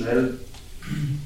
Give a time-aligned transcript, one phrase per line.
[0.00, 0.38] Schnell.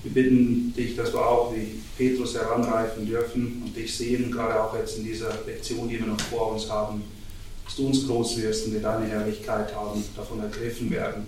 [0.02, 4.76] Wir bitten dich, dass wir auch wie Petrus heranreifen dürfen und dich sehen, gerade auch
[4.76, 7.02] jetzt in dieser Lektion, die wir noch vor uns haben,
[7.64, 11.26] dass du uns groß wirst und wir deine Herrlichkeit haben, davon ergriffen werden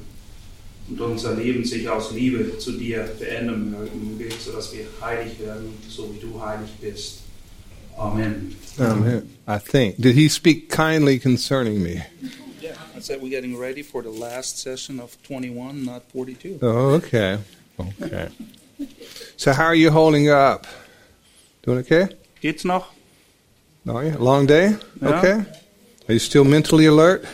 [0.88, 6.15] und unser Leben sich aus Liebe zu dir beenden möge, sodass wir heilig werden, so
[6.15, 7.20] wie du heilig bist.
[7.96, 8.54] Amen.
[8.78, 9.23] Amen.
[9.48, 9.96] I think.
[9.96, 12.02] Did he speak kindly concerning me?
[13.09, 16.59] Yeah, I said we're getting ready for the last session of 21, not 42.
[16.62, 17.38] Oh, okay.
[17.79, 18.29] Okay.
[19.38, 20.66] So, how are you holding up?
[21.63, 22.09] Doing okay?
[22.40, 22.88] Geht's noch?
[23.87, 24.18] Are you?
[24.18, 24.76] Long day?
[25.01, 25.18] Yeah.
[25.18, 25.45] Okay.
[26.09, 27.24] Are you still mentally alert?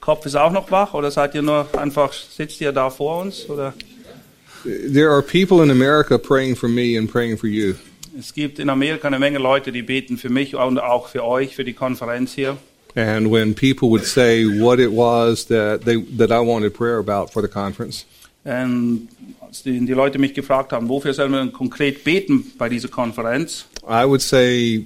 [0.00, 3.48] Kopf ist auch noch wach oder seid ihr nur einfach, sitzt ihr da vor uns?
[3.48, 3.74] Oder?
[4.64, 7.74] There are people in America praying for me and praying for you.
[8.18, 11.54] Es gibt in Amerika eine Menge Leute, die beten für mich und auch für euch,
[11.54, 12.56] für die Konferenz hier.
[12.94, 17.32] And when people would say what it was that they that I wanted prayer about
[17.32, 18.04] for the conference,
[18.44, 19.08] Ähm,
[19.40, 23.66] als die, die Leute mich gefragt haben, wofür sollen wir konkret beten bei dieser Konferenz?
[23.86, 24.84] I would say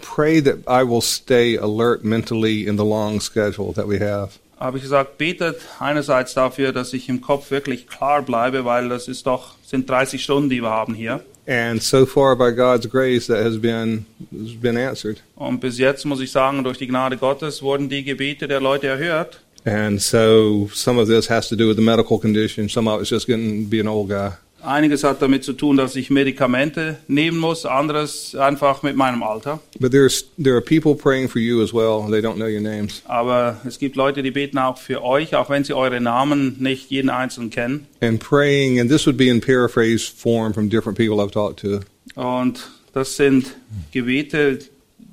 [0.00, 4.30] pray that I will stay alert mentally in the long schedule that we have.
[4.58, 9.08] habe ich gesagt, betet einerseits dafür, dass ich im Kopf wirklich klar bleibe, weil das
[9.08, 11.24] ist doch, sind 30 Stunden, die wir haben hier.
[11.46, 15.20] And so far, by God's grace, that has been has been answered.
[15.36, 18.86] Und bis jetzt muss ich sagen, durch die Gnade Gottes wurden die Gebete der Leute
[18.86, 19.40] erhört.
[19.64, 22.68] And so, some of this has to do with the medical condition.
[22.68, 24.32] Some of it's just getting to be an old guy.
[24.62, 29.60] Einiges hat damit zu tun, dass ich Medikamente nehmen muss, anderes einfach mit meinem Alter.
[29.78, 32.06] But there's there are people praying for you as well.
[32.10, 33.02] They don't know your names.
[33.06, 36.90] Aber es gibt Leute, die beten auch für euch, auch wenn sie eure Namen nicht
[36.90, 37.86] jeden einzelnen kennen.
[38.00, 41.80] And praying, and this would be in paraphrase form from different people I've talked to.
[42.20, 43.46] Und das sind
[43.92, 44.58] Gebete,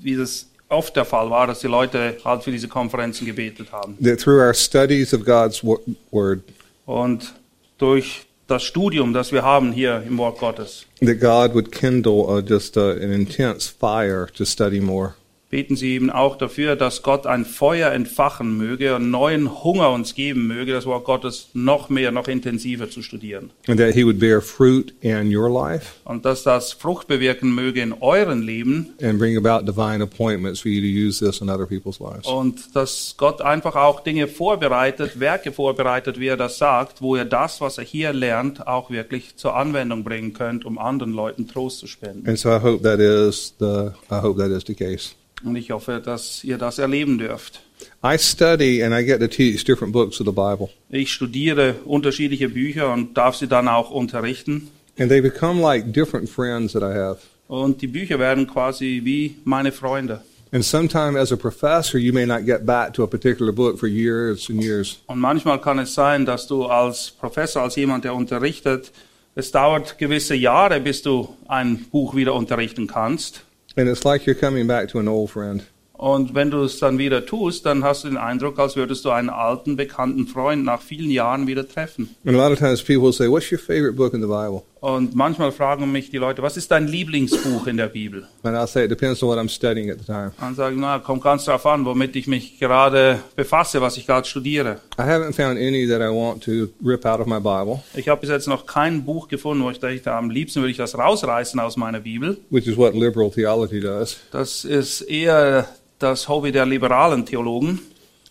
[0.02, 3.98] wie das oft der Fall war, dass die Leute halt für diese Konferenzen gebetet haben.
[4.04, 5.80] That through our studies of God's wo-
[6.12, 6.42] word,
[6.86, 7.34] Und
[7.78, 12.42] durch das Studium, das wir haben hier im Wort Gottes, that God would kindle uh,
[12.42, 15.16] just uh, an intense fire to study more.
[15.50, 20.14] Beten sie eben auch dafür, dass Gott ein Feuer entfachen möge, einen neuen Hunger uns
[20.14, 23.52] geben möge, das Wort Gottes noch mehr, noch intensiver zu studieren.
[23.68, 27.82] And that He would bear fruit in your life Und dass das Frucht bewirken möge
[27.82, 31.66] in euren Leben and bring about divine appointments for you to use this in other
[31.66, 32.28] people's lives.
[32.28, 37.26] und dass Gott einfach auch Dinge vorbereitet, Werke vorbereitet, wie er das sagt, wo ihr
[37.26, 41.80] das, was er hier lernt, auch wirklich zur Anwendung bringen könnt, um anderen Leuten Trost
[41.80, 42.28] zu spenden.
[42.28, 45.12] And so I hope that is the I hope that is the case.
[45.44, 47.62] Und ich hoffe, dass ihr das erleben dürft.
[48.04, 52.50] I study and I get to teach different books of the Bible, Ich studiere unterschiedliche
[52.50, 54.70] Bücher und darf sie dann auch unterrichten.
[55.00, 57.20] and they become like different friends that I have.
[57.48, 60.22] Und die Bücher werden quasi wie meine Freunde.
[60.52, 63.88] And sometime as a professor, you may not get back to a particular book for
[63.88, 64.98] years and years.
[65.06, 68.92] Und manchmal kann es sein, dass du als Professor, als jemand, der unterrichtet,
[69.36, 73.42] es dauert gewisse Jahre, bis du ein Buch wieder unterrichten kannst.
[73.78, 75.64] And it's like you're coming back to an old friend.
[75.94, 79.10] Und wenn du es dann wieder tust, dann hast du den Eindruck, als würdest du
[79.10, 82.16] einen alten, bekannten Freund nach vielen Jahren wieder treffen.
[82.24, 84.64] And a lot of times people will say, What's your favorite book in the Bible?
[84.80, 88.28] Und manchmal fragen mich die Leute, was ist dein Lieblingsbuch in der Bibel?
[88.44, 90.32] And I'll say, It depends on what I'm studying at the time.
[90.40, 94.06] Dann sage ich, na, kommt ganz darauf an, womit ich mich gerade befasse, was ich
[94.06, 94.80] gerade studiere.
[95.00, 98.22] I haven't found any that I want to rip out of my Bible, Ich habe
[98.22, 101.60] bis jetzt noch kein Buch gefunden, wo ich dachte, am liebsten würde ich das rausreißen
[101.60, 102.38] aus meiner Bibel.
[102.50, 104.18] which is what liberal theology does.
[104.32, 105.68] Das ist eher
[106.00, 107.80] das Hobby der liberalen Theologen.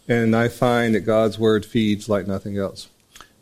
[0.09, 2.87] And I find that God's word feeds like nothing else.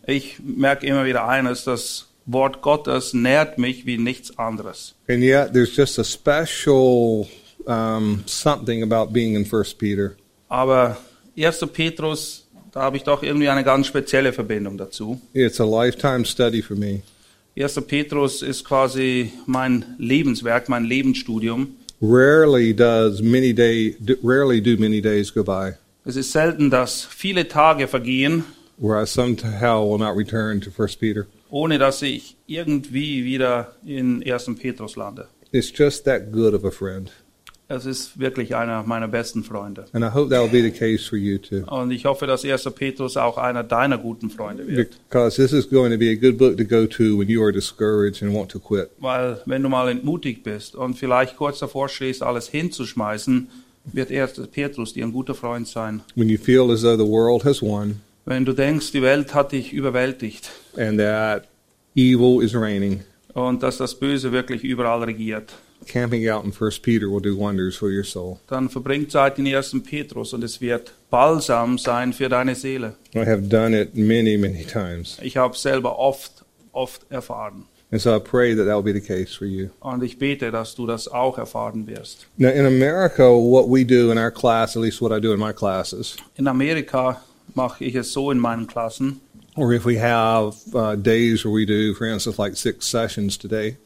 [0.06, 4.94] Ich merke immer wieder eines, das Wort Gottes nährt mich wie nichts anderes.
[5.08, 7.28] And yet, there's just a special
[7.66, 10.16] um, something about being in First Peter.
[10.48, 10.96] Aber
[11.36, 11.66] 1.
[11.72, 15.20] Petrus, da habe ich doch irgendwie eine ganz spezielle Verbindung dazu.
[15.32, 17.02] It's a lifetime study for me.
[17.56, 17.80] 1.
[17.86, 21.76] Petrus ist quasi mein Lebenswerk, mein Lebensstudium.
[22.00, 25.74] Rarely does many day, rarely do many days go by
[26.06, 28.44] Es ist selten, dass viele Tage vergehen,
[28.76, 31.26] where I somehow will not return to First Peter.
[31.54, 34.56] Ohne dass ich irgendwie wieder in 1.
[34.60, 35.28] Petrus lande.
[35.52, 37.12] It's just that good of a friend.
[37.68, 39.84] Es ist wirklich einer meiner besten Freunde.
[39.92, 41.62] And I hope that will be the case for you too.
[41.72, 42.64] Und ich hoffe, dass 1.
[42.74, 44.98] Petrus auch einer deiner guten Freunde wird.
[45.08, 47.52] Because this is going to be a good book to go to when you are
[47.52, 48.90] discouraged and want to quit.
[48.98, 53.48] Weil wenn du mal entmutigt bist und vielleicht kurz davor stehst, alles hinzuschmeißen,
[53.92, 54.48] wird 1.
[54.50, 56.02] Petrus dir ein guter Freund sein.
[56.16, 59.52] When you feel as though the world has won Wenn du denkst, die Welt hat
[59.52, 61.44] dich überwältigt and that
[61.94, 63.02] evil is reigning,
[63.34, 65.52] und dass das Böse wirklich überall regiert,
[65.86, 68.38] camping out in First Peter will do wonders for your soul.
[68.48, 69.76] dann verbring Zeit in 1.
[69.84, 72.94] Petrus und es wird Balsam sein für deine Seele.
[73.14, 75.18] I have done it many, many times.
[75.22, 77.64] Ich habe selber oft, oft erfahren.
[77.92, 79.68] And so I pray that that will be the case for you.
[79.80, 82.26] Und ich bete, dass du das auch erfahren wirst.
[82.38, 85.38] Now, in America, what we do in our class, at least what I do in
[85.38, 87.20] my classes, In Amerika
[87.54, 89.20] mache ich es so in meinen Klassen,
[89.56, 93.76] or if we have uh, days where we do, for instance, like six sessions today,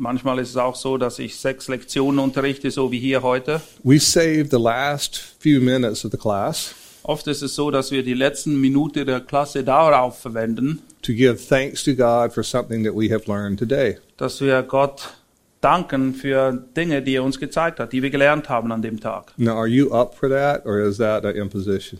[0.00, 3.60] Manchmal ist es auch so, dass ich sechs Lektionen unterrichte, so wie hier heute.
[3.82, 6.74] we save the last few minutes of the class
[7.04, 11.36] Oft ist es so, dass wir die letzten Minute der Klasse darauf verwenden, to give
[11.48, 13.96] thanks to God for something that we have learned today.
[14.18, 15.14] dass wir Gott
[15.62, 19.32] danken für Dinge, die er uns gezeigt hat, die wir gelernt haben an dem Tag.
[19.38, 21.98] Now, are you up for that, or is that an imposition?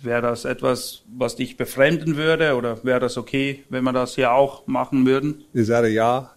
[0.00, 4.32] Wäre das etwas, was dich befremden würde oder wäre das okay, wenn wir das hier
[4.32, 5.44] auch machen würden?
[5.52, 6.30] Is that a ja?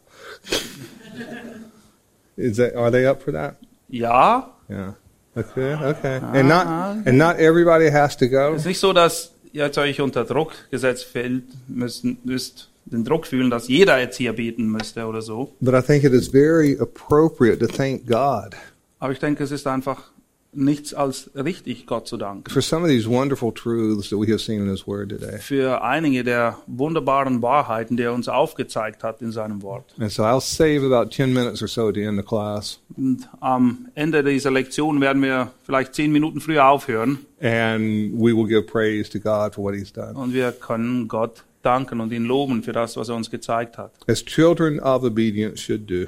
[2.35, 3.57] is that are they up for that?
[3.87, 4.93] Ja, Yeah.
[5.35, 5.75] Okay.
[5.75, 6.19] Okay.
[6.33, 6.65] And not
[7.05, 8.53] and not everybody has to go.
[8.53, 13.03] es ist nicht so, dass ihr jetzt euch unter Druck gesetzt fällt, müssen, müsst den
[13.03, 15.53] Druck fühlen, dass jeder jetzt hier beten müsste oder so.
[15.59, 18.55] But I think it is very appropriate to thank God
[18.99, 20.10] Aber ich denke, es ist einfach
[20.53, 22.51] nichts als richtig, Gott zu danken.
[22.51, 25.37] for some of these wonderful truths that we have seen in His Word today.
[25.39, 29.85] Für einige der wunderbaren Wahrheiten, die er uns aufgezeigt hat in seinem Wort.
[29.99, 32.79] And so I'll save about 10 minutes or so to end the class.
[32.97, 38.45] Und am Ende dieser Lektion werden wir vielleicht zehn Minuten früher aufhören And we will
[38.47, 40.13] give praise to God for what He's done.
[40.19, 43.93] und wir können Gott danken und ihn loben für das, was er uns gezeigt hat.
[44.07, 46.07] As children of obedience should do.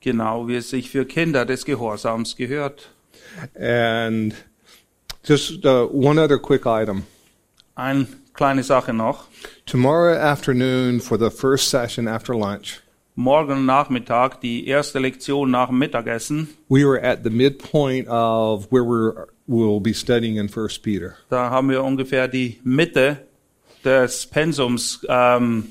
[0.00, 2.90] Genau wie es sich für Kinder des Gehorsams gehört.
[3.54, 4.34] And
[5.22, 7.04] just uh, one other quick item.
[7.76, 9.26] Eine kleine Sache noch.
[9.66, 12.80] Tomorrow afternoon, for the first session after lunch,
[13.16, 19.28] Morgen Nachmittag, die erste Lektion nach Mittagessen, we were at the midpoint of where we're,
[19.46, 21.16] we'll be studying in First Peter.
[21.30, 23.18] da haben wir ungefähr die Mitte
[23.84, 25.70] des Pensums ähm,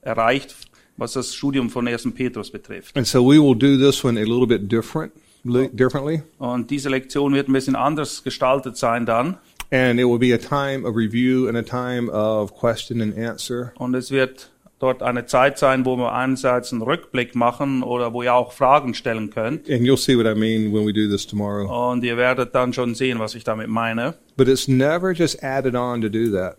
[0.00, 0.54] erreicht,
[0.96, 2.14] was das Studium von 1.
[2.14, 2.96] Petrus betrifft.
[2.96, 5.12] And so we will do this one a little bit different,
[5.44, 6.22] differently.
[6.38, 9.38] Und diese Lektion wird ein bisschen anders gestaltet sein dann.
[9.70, 13.72] And it will be a time of review and a time of question and answer.
[13.78, 14.50] Und es wird
[14.82, 18.94] dort eine Zeit sein, wo wir einerseits einen Rückblick machen oder wo ihr auch Fragen
[18.94, 19.70] stellen könnt.
[19.70, 21.90] And you'll see what I mean when we do this tomorrow.
[21.90, 24.14] Und ihr werdet dann schon sehen, was ich damit meine.
[24.36, 26.58] But it's never just added on to do that.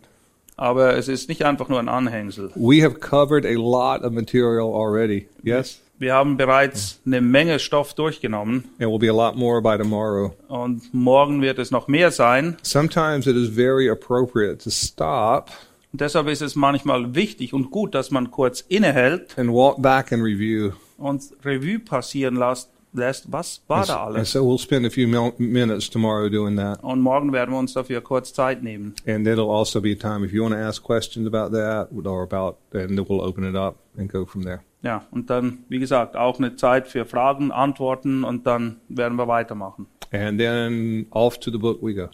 [0.56, 2.52] Aber es ist nicht einfach nur ein Anhängsel.
[2.56, 5.28] We have covered a lot of material already.
[5.44, 5.83] Yes?
[6.00, 10.34] Wir haben bereits eine Menge Stoff durchgenommen And will be a lot more by tomorrow.
[10.48, 12.58] und morgen wird es noch mehr sein.
[12.64, 15.50] Sometimes it is very appropriate to stop
[15.94, 20.12] Und deshalb ist es manchmal wichtig und gut, dass man kurz innehält and walk back
[20.12, 20.72] and review.
[20.98, 24.32] und Revue passieren lässt, lässt was war And, da and alles.
[24.32, 25.08] so we'll spend a few
[25.38, 26.84] minutes tomorrow doing that.
[26.84, 28.96] Und morgen werden wir uns dafür kurz Zeit nehmen.
[29.06, 32.24] And it'll also be a time if you want to ask questions about that or
[32.24, 34.62] about, and we'll open it up and go from there.
[34.84, 39.28] Ja, und dann, wie gesagt, auch eine Zeit für Fragen, Antworten und dann werden wir
[39.28, 39.88] weitermachen.
[40.12, 42.10] And then off to the book we go.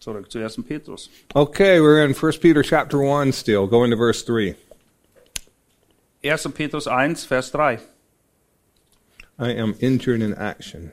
[0.00, 0.62] Zurück zu 1.
[0.66, 1.10] Petrus.
[1.34, 4.56] Okay, we're in First Peter chapter 1 still, going to verse 3.
[6.24, 6.48] 1.
[6.54, 7.78] Petrus 1, Vers 3.
[9.38, 10.92] I am injured in action.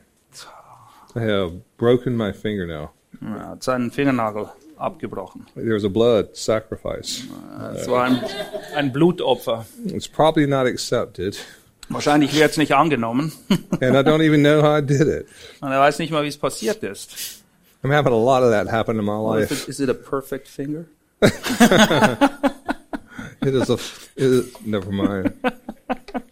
[1.15, 2.91] I have broken my fingernail.
[3.21, 5.45] Er hat seinen Fingernagel abgebrochen.
[5.55, 7.23] There's a blood sacrifice.
[7.75, 8.19] Es war ein,
[8.75, 9.65] ein Blutopfer.
[9.85, 11.37] It's probably not accepted,
[11.89, 13.31] Wahrscheinlich wird es nicht angenommen.
[13.49, 15.27] and I don't even know how I did it.
[15.61, 17.41] Und er weiß nicht mal, wie es passiert ist.
[17.83, 19.63] I'm having a lot of that happen in my Or if life.
[19.63, 20.85] it- Is it a perfect finger?
[23.41, 23.73] It is a.
[24.15, 25.33] It is, never mind.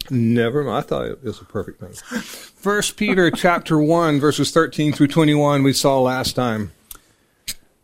[0.09, 0.77] Never mind.
[0.77, 1.91] I thought it was a perfect thing.
[2.55, 6.71] First Peter chapter one verses thirteen through twenty one we saw last time.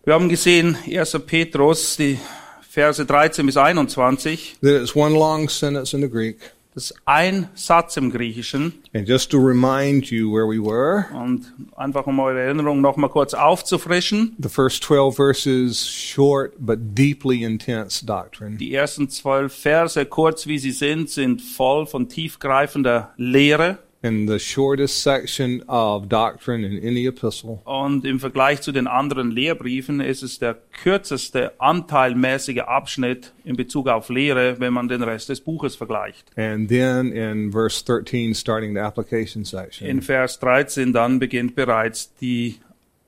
[0.08, 1.20] Wir haben gesehen, 1.
[1.28, 2.18] Petrus, die
[2.62, 4.56] Verse 13 bis 21.
[4.62, 6.38] That it's one long sentence in the Greek,
[6.74, 8.72] Das ist ein Satz im Griechischen.
[8.94, 13.10] and just to remind you where we were, Und einfach um eure Erinnerung noch mal
[13.10, 14.34] kurz aufzufrischen.
[14.42, 18.56] the first twelve verses short but deeply intense doctrine.
[18.56, 23.80] Die ersten zwölf Verse, kurz wie sie sind, sind voll von tiefgreifender Lehre.
[24.08, 27.60] And the shortest section of doctrine in any epistle.
[27.66, 33.88] Und im Vergleich zu den anderen Lehrbriefen ist es der kürzeste anteilmäßige Abschnitt in Bezug
[33.88, 36.26] auf Lehre, wenn man den Rest des Buches vergleicht.
[36.38, 39.88] And then in verse 13, starting the application section.
[39.88, 42.56] In Vers 13 dann beginnt bereits die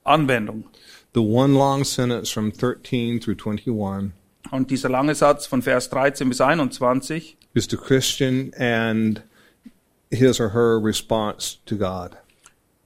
[0.03, 0.65] Anwendung.
[1.13, 4.11] The one long sentence from 13 through 21
[4.51, 9.23] Und dieser lange Satz von Vers 13 bis 21 is the Christian and
[10.11, 12.17] his or her response to God.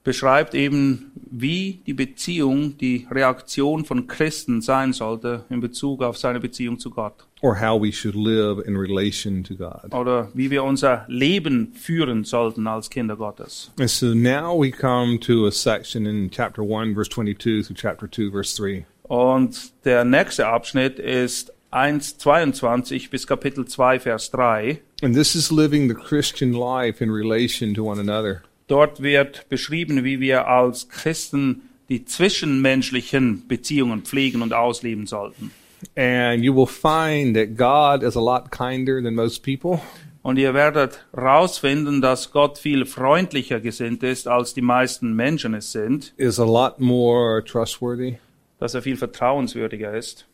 [0.03, 6.41] beschreibt eben, wie die Beziehung, die Reaktion von Christen sein sollte in Bezug auf seine
[6.41, 7.25] Beziehung zu Gott.
[7.41, 9.93] or how we should live in relation to God.
[9.93, 13.71] Oder wie wir unser Leben führen sollten als Kinder Gottes.
[13.79, 18.07] And so now we come to a section in chapter 1, verse 22 through chapter
[18.09, 18.85] 2, verse 3.
[19.03, 24.79] Und der nächste Abschnitt ist 1,22 bis Kapitel 2, Vers 3.
[25.01, 28.43] And this is living the Christian life in relation to one another.
[28.67, 35.51] Dort wird beschrieben, wie wir als Christen die zwischenmenschlichen Beziehungen pflegen und ausleben sollten.
[35.95, 39.81] And you will find that God is a lot kinder than most people.
[40.21, 45.71] Und ihr werdet herausfinden, dass Gott viel freundlicher gesinnt ist, als die meisten Menschen es
[45.71, 48.17] sind, is a lot more trustworthy.
[48.59, 50.27] dass er viel vertrauenswürdiger ist.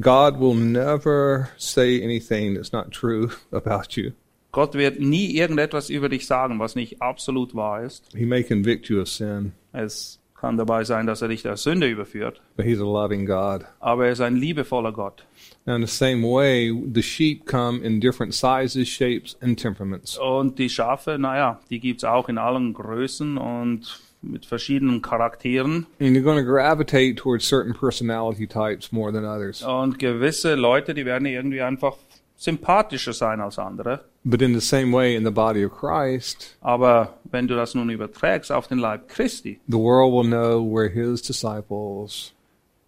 [0.00, 4.12] God will never say anything that's not true about you.
[4.52, 8.04] Gott wird nie irgendetwas über dich sagen, was nicht absolut wahr ist.
[8.16, 11.88] He may convict you of sin, Es kann dabei sein, dass er dich der Sünde
[11.88, 13.64] überführt, but He's a loving God.
[13.80, 15.26] aber er ist ein liebevoller Gott.
[15.66, 20.16] Now, in the same way, the sheep come in different sizes, shapes, and temperaments.
[20.16, 25.86] Und die Schafe, naja, die gibt's auch in allen Größen und mit verschiedenen Charakteren.
[26.00, 29.62] And you're going to gravitate towards certain personality types more than others.
[29.62, 31.96] Und gewisse Leute, die werden irgendwie einfach
[32.36, 34.04] sympathischer sein als andere.
[34.24, 37.88] But in the same way, in the body of Christ, Aber wenn du das nun
[37.90, 42.32] überträgst auf den Leib Christi, the world will know we're His disciples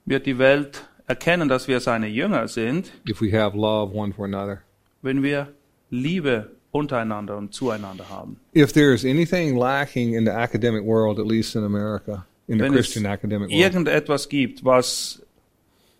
[0.06, 4.24] wird die Welt erkennen, dass wir seine Jünger sind, if we have love one for
[4.24, 4.62] another.
[5.02, 5.48] wenn wir
[5.90, 8.36] Liebe untereinander und zueinander haben.
[8.54, 12.72] If there's anything lacking in the academic world, at least in America, in the Wenn
[12.74, 15.22] es Christian academic world, irgendetwas gibt, was,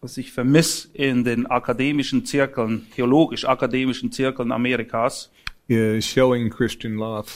[0.01, 5.31] was ich vermisse in den akademischen Zirkeln, theologisch-akademischen Zirkeln Amerikas,
[5.69, 7.29] is showing Christian love.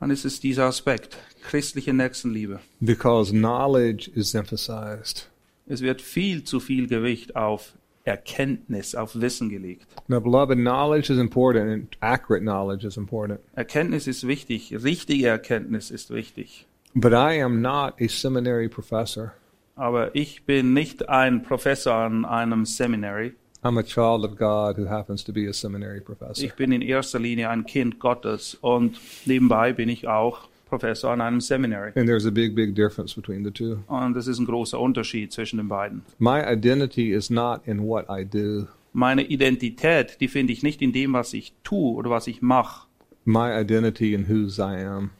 [0.00, 2.60] dann ist es dieser Aspekt, christliche Nächstenliebe.
[2.80, 5.28] Because knowledge is emphasized.
[5.66, 7.72] Es wird viel zu viel Gewicht auf
[8.04, 9.86] Erkenntnis, auf Wissen gelegt.
[10.08, 13.40] Now, beloved, knowledge is important, and accurate knowledge is important.
[13.56, 16.66] Erkenntnis ist wichtig, richtige Erkenntnis ist wichtig.
[16.94, 19.34] But I am not a seminary professor.
[19.76, 23.34] Aber ich bin nicht ein Professor an einem Seminary.
[23.64, 26.44] I'm a child of God who happens to be a seminary professor.
[26.44, 31.20] Ich bin in erster Linie ein Kind Gottes und nebenbei bin ich auch Professor an
[31.20, 31.92] einem Seminary.
[31.94, 33.78] And there's a big, big difference between the two.
[33.86, 36.02] Und das ist ein großer Unterschied zwischen den beiden.
[36.18, 38.66] My identity is not in what I do.
[38.92, 42.86] Meine Identität, die finde ich nicht in dem, was ich tue oder was ich mache.
[43.24, 45.10] My identity in whose I am.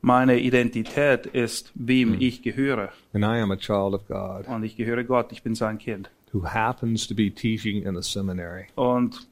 [0.00, 2.88] Meine Identität ist, wem ich gehöre.
[3.12, 6.10] And I am a child of God Und ich gehöre Gott, ich bin sein Kind.
[6.32, 8.64] who happens to be teaching in a seminary.
[8.74, 9.28] Und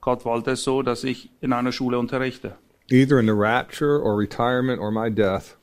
[0.00, 2.54] Gott wollte es so, dass ich in einer Schule unterrichte.
[2.90, 5.56] Either in the rapture or retirement or my death,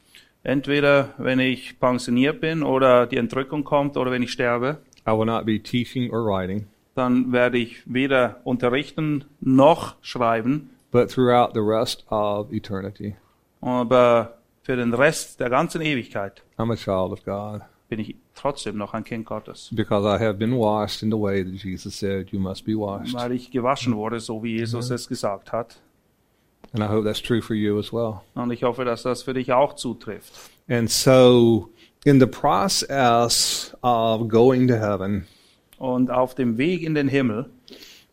[0.44, 5.26] Entweder wenn ich pensioniert bin oder die Entrückung kommt oder wenn ich sterbe, I will
[5.26, 11.60] not be teaching or writing, dann werde ich weder unterrichten noch schreiben, but throughout the
[11.60, 13.16] rest of eternity,
[13.60, 17.62] aber für den Rest der ganzen Ewigkeit I'm a child of God.
[17.90, 21.44] bin ich trotzdem noch ein Kind Gottes, because I have been washed in the way
[21.44, 23.14] that Jesus said you must be washed.
[23.14, 25.78] weil ich gewaschen wurde, so wie Jesus es gesagt hat.
[26.74, 28.22] And I hope that's true for you as well.
[28.36, 30.34] Und ich hoffe, dass das für dich auch zutrifft.
[30.68, 31.70] And so,
[32.06, 35.26] in the process of going to heaven,
[35.78, 37.50] Und auf dem Weg in den Himmel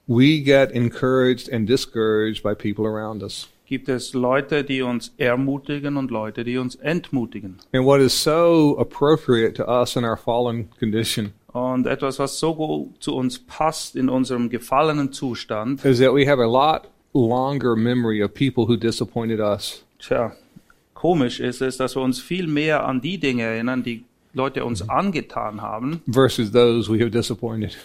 [0.07, 3.49] we get encouraged and discouraged by people around us.
[3.67, 7.59] gibt es Leute, die uns ermutigen und Leute, die uns entmutigen.
[7.73, 12.55] And what is so appropriate to us in our fallen condition Und etwas, was so
[12.55, 17.77] gut zu uns passt in unserem gefallenen Zustand, is that we have a lot longer
[17.77, 19.85] memory of people who disappointed us.
[19.99, 20.33] Tja,
[20.95, 24.05] komisch ist es, dass wir uns viel mehr an die Dinge erinnern, die
[24.35, 24.91] Leute uns mhm.
[24.91, 27.77] angetan haben, versus those we have disappointed.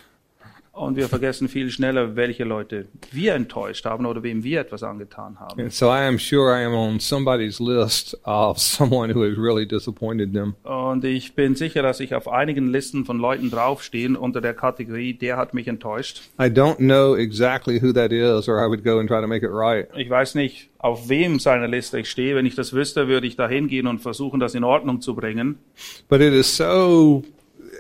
[0.80, 5.38] Und wir vergessen viel schneller, welche Leute wir enttäuscht haben oder wem wir etwas angetan
[5.38, 5.60] haben.
[5.60, 9.68] And so I am sure I am on somebody's list of someone who has really
[9.68, 10.56] disappointed them.
[10.64, 15.14] Und ich bin sicher, dass ich auf einigen Listen von Leuten draufstehen unter der Kategorie,
[15.14, 16.22] der hat mich enttäuscht.
[16.40, 19.46] I don't know exactly who that is, or I would go and try to make
[19.46, 19.90] it right.
[19.98, 22.38] Ich weiß nicht, auf wem seiner Liste ich stehe.
[22.38, 25.60] Wenn ich das wüsste, würde ich da hingehen und versuchen, das in Ordnung zu bringen.
[26.08, 27.24] But it is so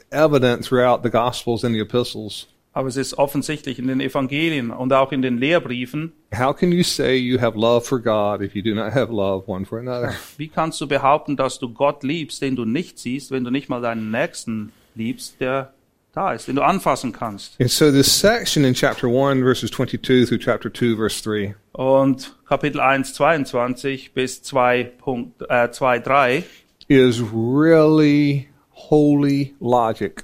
[0.09, 2.49] evident throughout the Gospels and the epistles.
[2.79, 6.13] Aber es ist offensichtlich in den Evangelien und auch in den Lehrbriefen.
[6.33, 9.51] How can you say you have love for God if you do not have love
[9.51, 10.13] one for another?
[10.37, 13.67] Wie kannst du behaupten, dass du Gott liebst, den du nicht siehst, wenn du nicht
[13.67, 15.73] mal deinen Nächsten liebst, der
[16.13, 17.59] da ist, den du anfassen kannst?
[17.59, 22.33] And so this section in chapter 1 verses 22 through chapter 2 verse 3 Und
[22.47, 26.43] Kapitel 1, 22 bis 2, Punkt, äh, 2 3
[26.87, 30.23] is really holy logic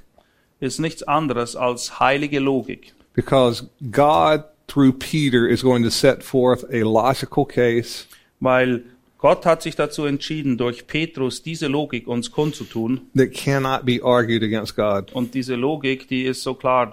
[0.66, 2.92] ist nichts anderes als heilige Logik.
[3.14, 8.06] because God through Peter is going to set forth a logical case
[8.40, 8.82] Weil
[9.18, 13.00] Gott hat sich dazu entschieden, durch Petrus diese Logik uns kundzutun.
[13.16, 15.10] that cannot be argued against God.
[15.14, 16.92] Und diese Logik, die ist so klar.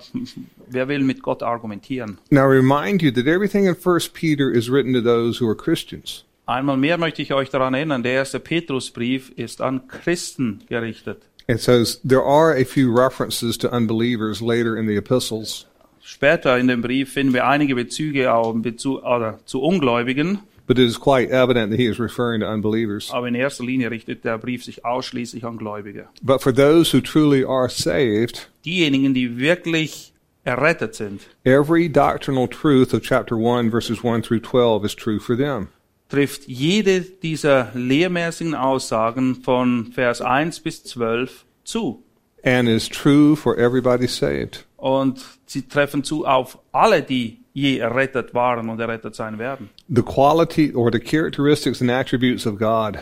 [0.69, 2.17] Wer will mit Gott argumentieren?
[2.29, 6.23] Now remind you that everything in 1 Peter is written to those who are Christians.
[6.45, 11.21] Einmal mehr möchte ich euch daran erinnern, der erste Petrusbrief ist an Christen gerichtet.
[11.47, 15.65] And so there are a few references to unbelievers later in the epistles,
[16.05, 20.77] Später in dem Brief finden wir einige Bezüge auch in Bezug, oder, zu Ungläubigen, but
[20.77, 23.09] it is quite evident that he is referring to unbelievers.
[23.11, 26.07] aber in erster Linie richtet der Brief sich ausschließlich an Gläubige.
[26.21, 30.11] But for those who truly are saved, Diejenigen, die wirklich
[30.45, 35.37] errettet sind, every doctrinal truth of chapter 1 verses 1 through 12 is true for
[35.37, 35.69] them.
[36.13, 42.03] Trifft jede dieser lehrmäßigen Aussagen von Vers 1 bis 12 zu.
[42.43, 44.65] and is true for everybody saved.
[44.77, 49.69] Und sie treffen zu auf alle, die je errettet waren und errettet sein werden.
[49.87, 52.99] The quality or the characteristics and attributes of God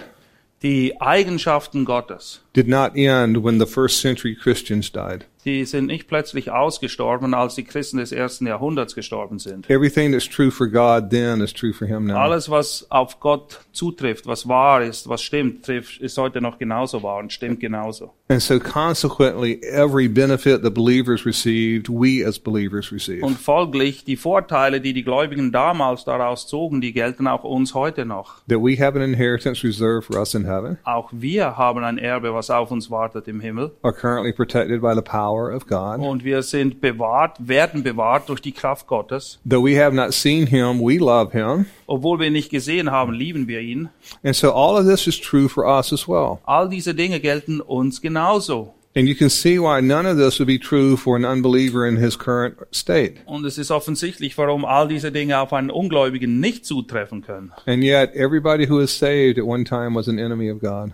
[0.62, 5.26] Die Eigenschaften Gottes, did not end when the first century Christians died.
[5.46, 9.70] Die sind nicht plötzlich ausgestorben, als die Christen des ersten Jahrhunderts gestorben sind.
[9.70, 12.18] Everything that's true for God then is true for him now.
[12.18, 17.02] Alles, was auf Gott zutrifft, was wahr ist, was stimmt, trifft, ist heute noch genauso
[17.04, 18.14] wahr und stimmt genauso.
[18.30, 23.26] And so consequently, every benefit the believers received, we as believers receive.
[23.26, 28.06] Und folglich, die Vorteile, die die Gläubigen damals daraus zogen, die gelten auch uns heute
[28.06, 28.42] noch.
[28.48, 32.34] That we have an inheritance reserved for us in heaven, Auch wir haben ein Erbe,
[32.34, 33.72] was auf uns wartet im Himmel.
[33.84, 36.00] are currently protected by the power of God.
[36.00, 39.40] Und wir sind bewahrt, werden bewahrt durch die Kraft Gottes.
[39.48, 41.66] Though we have not seen him, we love him.
[41.88, 43.90] Obwohl wir ihn nicht gesehen haben, lieben wir ihn.
[44.24, 46.40] And so all of this is true for us as well.
[46.46, 48.74] All diese Dinge gelten uns genauso.
[48.94, 51.96] And you can see why none of this would be true for an unbeliever in
[51.96, 53.22] his current state.
[53.26, 57.54] Und es ist offensichtlich, warum all diese Dinge auf einen Ungläubigen nicht zutreffen können.
[57.66, 60.92] And yet, everybody who is saved at one time was an enemy of God.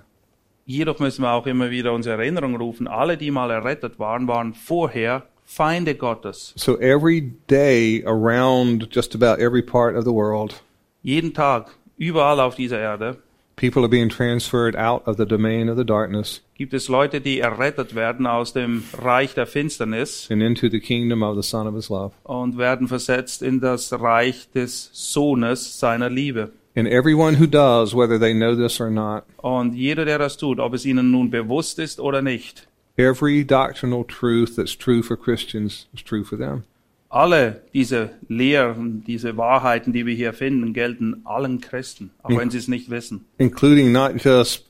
[0.70, 4.54] Jedoch müssen wir auch immer wieder unsere Erinnerung rufen, alle, die mal errettet waren, waren
[4.54, 6.54] vorher Feinde Gottes.
[6.58, 10.62] So every day around just about every part of the world,
[11.02, 13.16] Jeden Tag, überall auf dieser Erde,
[13.56, 17.40] people are being transferred out of the domain of the darkness gibt es Leute, die
[17.40, 21.76] errettet werden aus dem Reich der Finsternis and into the kingdom of the Son of
[21.76, 22.12] His love.
[22.24, 26.52] und werden versetzt in das Reich des Sohnes seiner Liebe.
[26.78, 30.60] And everyone who does, whether they know this or not, Und jeder, der das tut,
[30.60, 35.88] ob es ihnen nun bewusst ist oder nicht, every doctrinal truth that's true for Christians
[35.96, 36.64] is true for them.
[37.10, 42.60] alle diese Lehren, diese Wahrheiten, die wir hier finden, gelten allen Christen, auch wenn sie
[42.60, 43.26] es nicht wissen.
[43.40, 44.66] including not just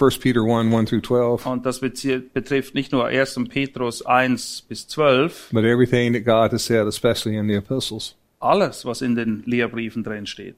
[0.00, 3.48] 1 Peter 1 1 through 12, Und das bezie- betrifft nicht nur 1.
[3.48, 8.14] Petrus 1 bis 12, but everything that God has said, especially in the epistles.
[8.38, 10.54] alles, was in den Lehrbriefen drin steht.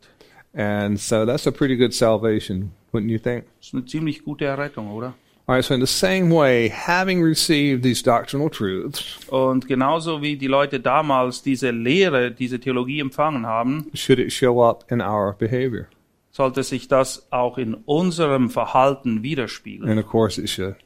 [0.55, 3.45] And so that's a pretty good salvation, wouldn't you think?
[3.59, 5.15] Das ist eine ziemlich gute Errettung, oder?
[5.47, 10.37] All right, so in the same way, having received these doctrinal truths, Und genauso wie
[10.37, 15.35] die Leute damals diese Lehre, diese Theologie empfangen haben, should it show up in our
[15.39, 15.89] behavior?
[16.31, 19.91] sollte sich das auch in unserem Verhalten widerspiegeln.
[19.91, 20.77] And of course it should.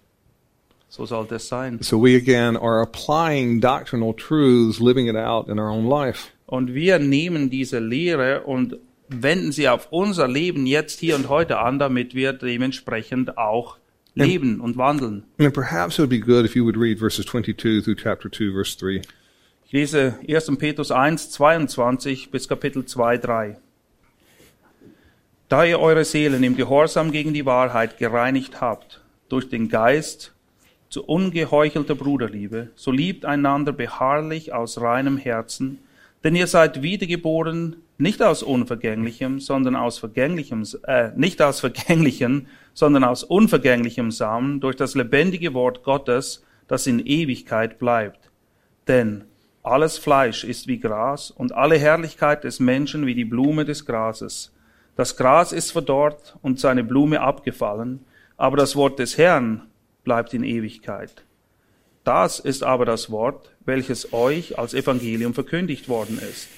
[0.89, 1.79] So sollte es sein.
[1.83, 6.31] So we again are applying doctrinal truths, living it out in our own life.
[6.47, 11.59] Und wir nehmen diese Lehre und wenden sie auf unser Leben jetzt, hier und heute
[11.59, 13.79] an, damit wir dementsprechend auch
[14.15, 15.25] leben und wandeln.
[15.39, 18.53] And perhaps it would be good if you would read verses 22 through chapter 2,
[18.53, 19.03] verse 3.
[19.67, 20.59] Ich lese 1.
[20.59, 23.57] Petrus 1, 22 bis Kapitel 2, 3.
[25.49, 30.33] Da ihr eure Seelen im Gehorsam gegen die Wahrheit gereinigt habt, durch den Geist
[30.89, 35.79] zu ungeheuchelter Bruderliebe, so liebt einander beharrlich aus reinem Herzen,
[36.25, 43.05] denn ihr seid wiedergeboren, nicht aus unvergänglichem, sondern aus vergänglichem, äh, nicht aus vergänglichen, sondern
[43.05, 48.31] aus unvergänglichem Samen durch das lebendige Wort Gottes, das in Ewigkeit bleibt.
[48.87, 49.25] Denn
[49.63, 54.53] alles Fleisch ist wie Gras und alle Herrlichkeit des Menschen wie die Blume des Grases.
[54.95, 58.05] Das Gras ist verdorrt und seine Blume abgefallen,
[58.37, 59.63] aber das Wort des Herrn
[60.05, 61.25] bleibt in Ewigkeit.
[62.05, 66.49] Das ist aber das Wort, welches euch als Evangelium verkündigt worden ist.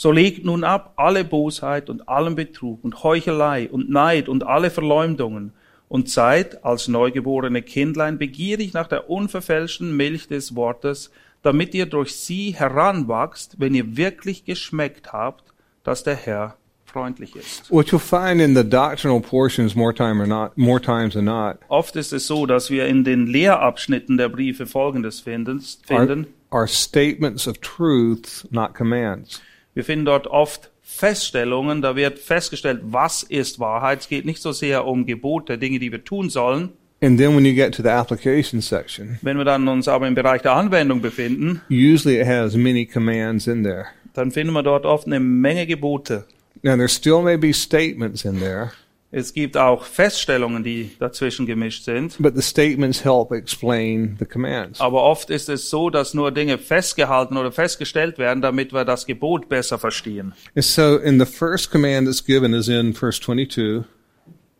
[0.00, 4.70] So legt nun ab alle Bosheit und allen Betrug und Heuchelei und Neid und alle
[4.70, 5.52] Verleumdungen
[5.88, 11.10] und seid als neugeborene Kindlein begierig nach der unverfälschten Milch des Wortes,
[11.42, 17.68] damit ihr durch sie heranwachst, wenn ihr wirklich geschmeckt habt, dass der Herr freundlich ist.
[17.68, 21.56] What you'll find in the doctrinal portions more time or not, more times than not,
[21.66, 25.60] Oft ist es so, dass wir in den Lehrabschnitten der Briefe Folgendes finden.
[25.88, 26.26] are,
[26.60, 29.42] are statements of truth, not commands.
[29.78, 34.00] Wir finden dort oft Feststellungen, da wird festgestellt, was ist Wahrheit.
[34.00, 36.70] Es geht nicht so sehr um Gebote, Dinge, die wir tun sollen.
[37.00, 40.16] And then when you get to the application section, Wenn wir dann uns aber im
[40.16, 43.84] Bereich der Anwendung befinden, usually it has many commands in there.
[44.14, 46.24] dann finden wir dort oft eine Menge Gebote.
[46.62, 48.72] Now there still may be statements in there,
[49.10, 52.16] Es gibt auch Feststellungen, die dazwischen gemischt sind.
[52.20, 54.80] but the statements help explain the commands.
[54.80, 59.06] Aber oft ist es so, dass nur Dinge festgehalten oder festgestellt werden, damit wir das
[59.06, 60.34] Gebot besser verstehen.
[60.54, 63.84] And so in the first command that's given is in verse 22,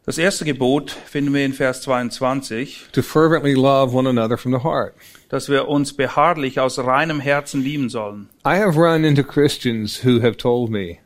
[0.06, 4.62] Das erste Gebot finden wir in Vers 22, to fervently love one another from the
[4.64, 4.94] heart.
[5.28, 8.30] dass wir uns beharrlich aus reinem Herzen lieben sollen.
[8.46, 11.00] I have run into Christians who have told me,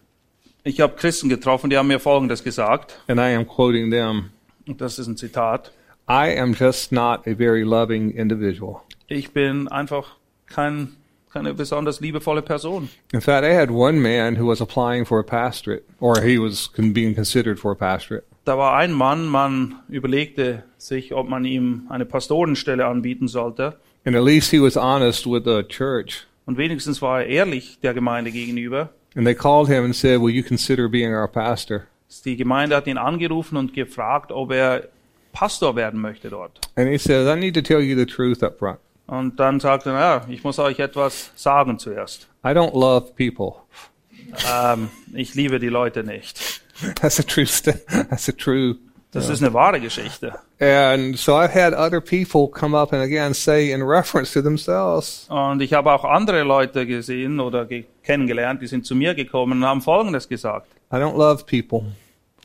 [0.64, 4.30] Ich habe Christen getroffen, die haben mir Folgendes gesagt, and I am quoting them,
[4.68, 5.72] und das ist ein Zitat,
[6.08, 8.76] I am just not a very loving individual.
[9.08, 10.96] ich bin einfach kein,
[11.32, 12.88] keine besonders liebevolle Person.
[13.12, 16.70] In fact, I had one man who was applying for a pastorate, or he was
[16.76, 18.24] being considered for a pastorate.
[18.44, 23.78] Da war ein Mann, man überlegte sich, ob man ihm eine Pastorenstelle anbieten sollte.
[24.04, 26.26] And at least he was honest with the church.
[26.44, 28.90] Und wenigstens war er ehrlich der Gemeinde gegenüber.
[29.14, 31.86] And they called him and said, Will you consider being our pastor?
[32.24, 34.88] Die Gemeinde hat ihn angerufen und gefragt, ob er
[35.32, 36.60] Pastor werden möchte dort.
[36.76, 38.78] And he says, I need to tell you the truth up front.
[39.06, 42.28] Und dann sagte er, ja, ich muss euch etwas sagen zuerst.
[42.44, 43.62] I don't love people.
[44.50, 46.62] Ähm, ich liebe die Leute nicht.
[47.00, 48.76] That's a true, that's a true.
[49.12, 50.32] Das ist eine wahre Geschichte.
[50.58, 55.26] And so I've had other people come up and again say in reference to themselves,
[55.28, 59.58] Und ich habe auch andere Leute gesehen oder ge kennengelernt, die sind zu mir gekommen
[59.58, 60.68] und haben Folgendes gesagt.
[60.90, 61.92] I don't love people.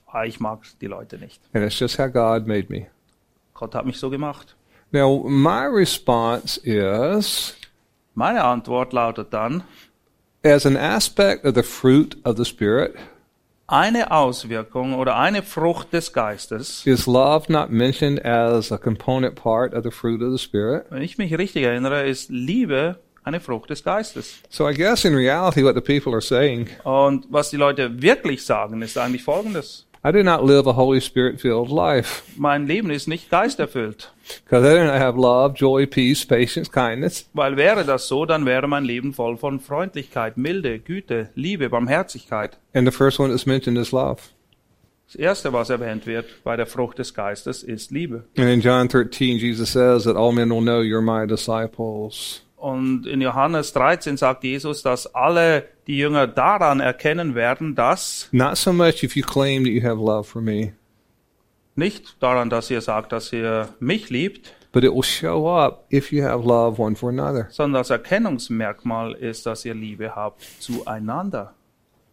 [0.08, 1.42] Ah, ich mag die Leute nicht.
[1.54, 2.88] And it's just how God made me.
[3.54, 4.56] Gott hat mich so gemacht.
[4.92, 7.56] Now, my response is
[8.14, 9.64] Meine Antwort lautet dann,
[10.44, 12.96] as an aspect of the fruit of the Spirit,
[13.68, 19.74] eine Auswirkung oder eine Frucht des Geistes, is love not mentioned as a component part
[19.74, 20.86] of the fruit of the Spirit?
[20.90, 24.36] wenn ich mich richtig erinnere, ist Liebe eine Frucht des Geistes.
[24.50, 28.46] So I guess in reality, what the people are saying, Und was die Leute wirklich
[28.46, 29.87] sagen, ist eigentlich Folgendes.
[30.08, 34.12] I do not live a Holy Spirit filled life Mein Leben ist nicht geisterfüllt.
[34.46, 37.26] because I have love, joy, peace, patience, kindness.
[37.34, 42.58] Weil wäre das so, dann wäre mein Leben voll von Freundlichkeit, Milde, Güte, Liebe, Barmherzigkeit.
[42.74, 44.22] And the first one that's mentioned is love.
[45.08, 48.26] Das Erste, was erwähnt wird bei der Frucht des Geistes, ist Liebe.
[48.38, 52.43] And in John 13, Jesus says that all men will know you're my disciples.
[52.58, 58.58] Und in Johannes 13 sagt Jesus, dass alle die Jünger daran erkennen werden, dass Not
[58.58, 60.74] so much if you claim that you have love for me,
[61.76, 66.12] nicht daran, dass ihr sagt, dass ihr mich liebt, but it will show up if
[66.12, 67.46] you have love one for another.
[67.52, 71.54] sondern das Erkennungsmerkmal ist, dass ihr Liebe habt zueinander.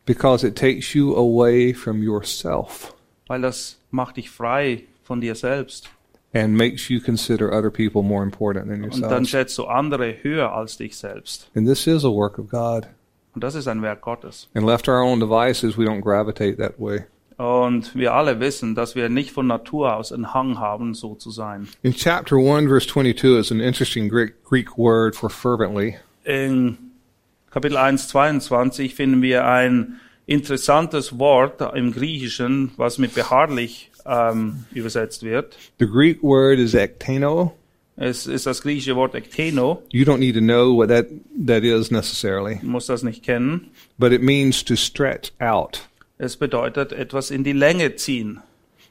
[0.05, 2.93] Because it takes you away from yourself
[3.29, 5.89] Weil das macht dich frei von dir selbst.
[6.35, 9.29] And makes you consider other people more important than Und dann yourself.
[9.29, 11.51] schätzt du andere höher als dich selbst.
[11.55, 12.89] And this is a work of God.
[13.35, 14.49] Und das ist ein Werk Gottes.
[14.55, 17.05] And left to our own devices, we don't gravitate that way.
[17.37, 21.31] Und wir alle wissen, dass wir nicht von Natur aus einen Hang haben, so zu
[21.31, 21.67] sein.
[21.83, 25.97] In chapter 1, verse 22 is an interesting Greek, Greek word for fervently.
[26.23, 26.79] In
[27.51, 35.23] Kapitel 1, 22 finden wir ein interessantes Wort im Griechischen, was mit beharrlich ähm, übersetzt
[35.23, 35.57] wird.
[35.79, 37.55] The Greek word is ekteno.
[37.97, 39.83] Es ist das griechische Wort ekteno.
[39.93, 41.07] You don't need to know what that,
[41.47, 43.71] that is necessarily, Du musst das nicht kennen.
[43.99, 45.81] but it means to stretch out.
[46.19, 48.41] Es bedeutet etwas in die Länge ziehen.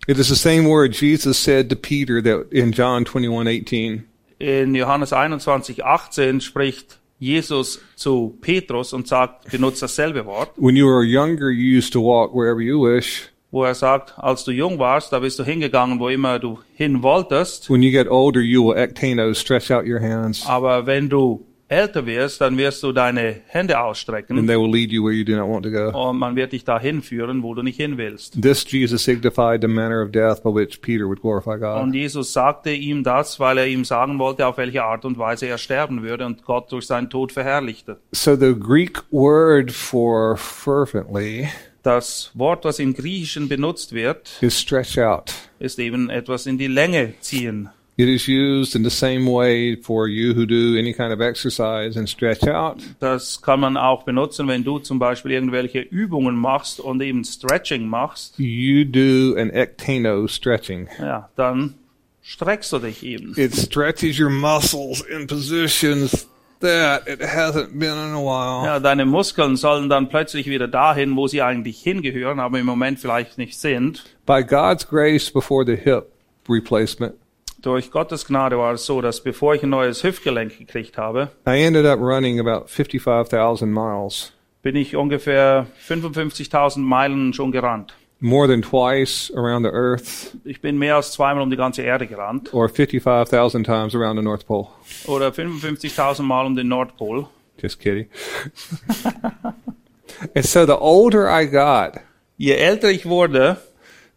[0.07, 4.03] It is the same word Jesus said to Peter that in John 21, 18.
[4.39, 10.85] In Johannes 21, 18 spricht Jesus zu Petrus und sagt, benutzt dasselbe Wort, When you
[10.87, 13.29] were younger, you used to walk wherever you wish.
[13.53, 17.03] Wo er sagt, als du jung warst, da bist du hingegangen, wo immer du hin
[17.03, 17.69] wolltest.
[17.69, 22.05] When you get older, you will ektano, stretch out your hands, Aber wenn du älter
[22.07, 25.35] wirst, dann wirst du deine Hände and ausstrecken they will lead you where you do
[25.35, 25.89] not want to go.
[26.09, 28.41] und man wird dich dahin führen, wo du nicht hin willst.
[28.41, 31.93] This Jesus signified the manner of death by which Peter would glorify Und God.
[31.93, 35.59] Jesus sagte ihm das, weil er ihm sagen wollte, auf welche Art und Weise er
[35.59, 37.99] sterben würde und Gott durch seinen Tod verherrlichte.
[38.13, 41.49] So the Greek word for fervently
[41.83, 45.33] Das Wort, was im Griechischen benutzt wird, is stretch out.
[45.59, 47.69] ist eben etwas in die Länge ziehen.
[47.95, 51.99] It is used in the same way for you who do any kind of exercise
[51.99, 52.77] and stretch out.
[52.99, 57.85] Das kann man auch benutzen, wenn du zum Beispiel irgendwelche Übungen machst und eben Stretching
[57.85, 58.39] machst.
[58.39, 60.87] You do an ektano stretching.
[60.99, 61.75] Ja, dann
[62.23, 63.33] streckst du dich eben.
[63.37, 66.27] It stretches your muscles in positions
[66.63, 68.65] that it hasn't been in a while.
[68.65, 72.99] Ja, deine Muskeln sollen dann plötzlich wieder dahin, wo sie eigentlich hingehören, aber im Moment
[72.99, 74.03] vielleicht nicht sind.
[74.25, 76.07] By God's grace before the hip
[76.49, 77.13] replacement,
[77.63, 81.63] Durch Gottes Gnade war es so, dass bevor ich ein neues Hüftgelenk gekriegt habe, I
[81.63, 87.93] ended up running about 55,000 miles, bin ich ungefähr 55.000 Meilen schon gerannt.
[88.23, 92.07] More than twice around the earth, Ich bin mehr als zweimal um die ganze Erde
[92.07, 92.53] gerannt.
[92.53, 94.67] or 55,000 times around the North Pole.
[95.07, 97.27] Oder 55.000 Mal um den Nordpol.
[97.61, 98.07] Just kidding.
[100.35, 101.99] and so the older I got,
[102.37, 103.57] Je älter ich wurde,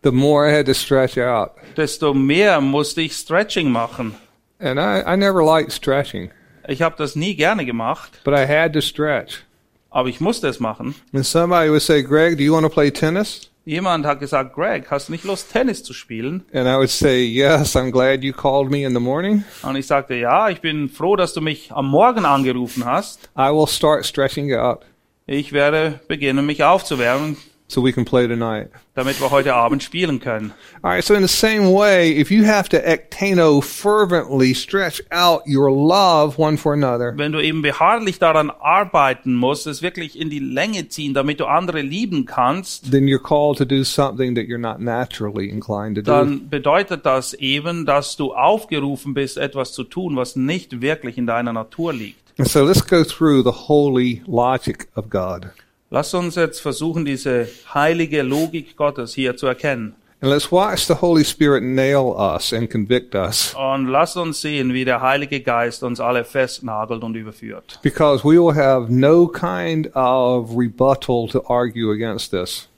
[0.03, 1.53] the more I had to stretch out.
[1.77, 4.15] desto mehr musste ich Stretching machen.
[4.59, 6.31] And I, I never liked stretching,
[6.69, 9.45] Ich habe das nie gerne gemacht, but I had to stretch.
[9.91, 10.95] aber ich musste es machen.
[11.13, 13.51] And somebody would say, Greg, do you want to play tennis?
[13.69, 16.45] Jemand hat gesagt, Greg, hast du nicht Lust, Tennis zu spielen?
[16.53, 19.43] And I would say, yes, I'm glad you called me in the morning.
[19.65, 23.29] Und ich sagte, ja, ich bin froh, dass du mich am Morgen angerufen hast.
[23.37, 24.87] I will start stretching out
[25.27, 27.37] Ich werde beginnen, mich aufzuwärmen,
[27.69, 28.69] so we can play tonight.
[28.95, 30.53] damit wir heute Abend spielen können.
[30.83, 35.43] All right, so in the same way, if you have to ektano fervently stretch out
[35.47, 40.31] your love one for another, Wenn du eben beharrlich daran arbeiten musst, es wirklich in
[40.31, 44.45] die Länge ziehen, damit du andere lieben kannst, then you're called to do something that
[44.47, 46.11] you're not naturally inclined to do.
[46.11, 51.27] dann bedeutet das eben, dass du aufgerufen bist, etwas zu tun, was nicht wirklich in
[51.27, 52.21] deiner Natur liegt.
[52.39, 55.51] And so let's go through the holy logic of God.
[55.89, 59.95] Lass uns jetzt versuchen, diese heilige Logik Gottes hier zu erkennen.
[60.21, 63.55] And let's watch the Holy Spirit nail us and convict us.
[63.55, 67.79] Und lass uns sehen, wie der Heilige Geist uns alle festnagelt und überführt.
[67.83, 72.69] Because we will have no kind of rebuttal to argue against this.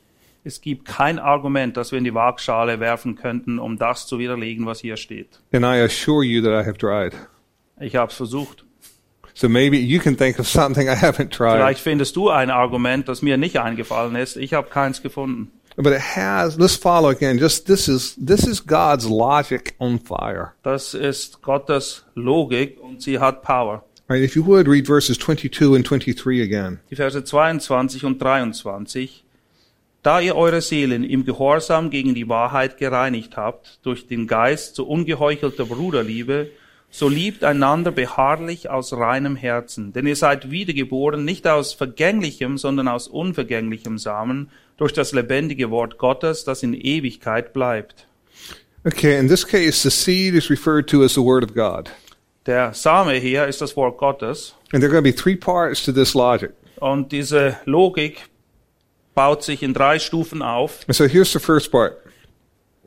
[0.44, 4.66] Es gibt kein Argument, das wir in die Waagschale werfen könnten, um das zu widerlegen,
[4.66, 5.40] was hier steht.
[5.52, 7.14] And I assure you that I have tried.
[7.80, 8.64] Ich habe es versucht.
[9.38, 11.58] So maybe you can think of something I haven't tried.
[11.58, 14.36] Vielleicht findest du ein Argument, das mir nicht eingefallen ist.
[14.36, 15.52] Ich habe keins gefunden.
[15.76, 17.38] But it has, let's follow again.
[17.38, 20.54] Just this is, this is God's logic on fire.
[20.64, 23.84] Das ist Gottes Logik und sie hat Power.
[24.08, 26.80] Right, if you would read verses 22 and 23 again.
[26.90, 29.22] Die Verse 22 und 23.
[30.02, 34.84] Da ihr eure Seelen im Gehorsam gegen die Wahrheit gereinigt habt, durch den Geist zu
[34.84, 36.50] ungeheuchelter Bruderliebe,
[36.90, 39.92] so liebt einander beharrlich aus reinem Herzen.
[39.92, 45.98] Denn ihr seid wiedergeboren, nicht aus vergänglichem, sondern aus unvergänglichem Samen, durch das lebendige Wort
[45.98, 48.06] Gottes, das in Ewigkeit bleibt.
[48.84, 51.90] Okay, in this case, the seed is referred to as the Word of God.
[52.46, 54.54] Der Same hier ist das Wort Gottes.
[54.72, 56.52] And there are going to be three parts to this logic.
[56.76, 58.28] Und diese Logik
[59.14, 60.84] baut sich in drei Stufen auf.
[60.86, 61.96] And so here's the first part.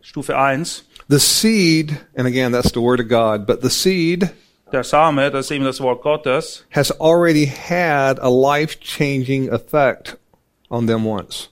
[0.01, 0.85] Stufe 1.
[1.12, 4.30] The seed, and again, that's the Word of God, but the seed
[4.71, 10.15] Der Same, das ist eben das Wort Gottes, has already had a life changing effect
[10.69, 11.50] on them once.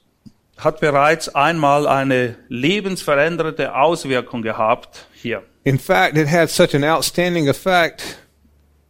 [0.56, 5.44] hat bereits einmal eine lebensveränderte Auswirkung gehabt hier.
[5.66, 8.18] In fact, it had such an outstanding effect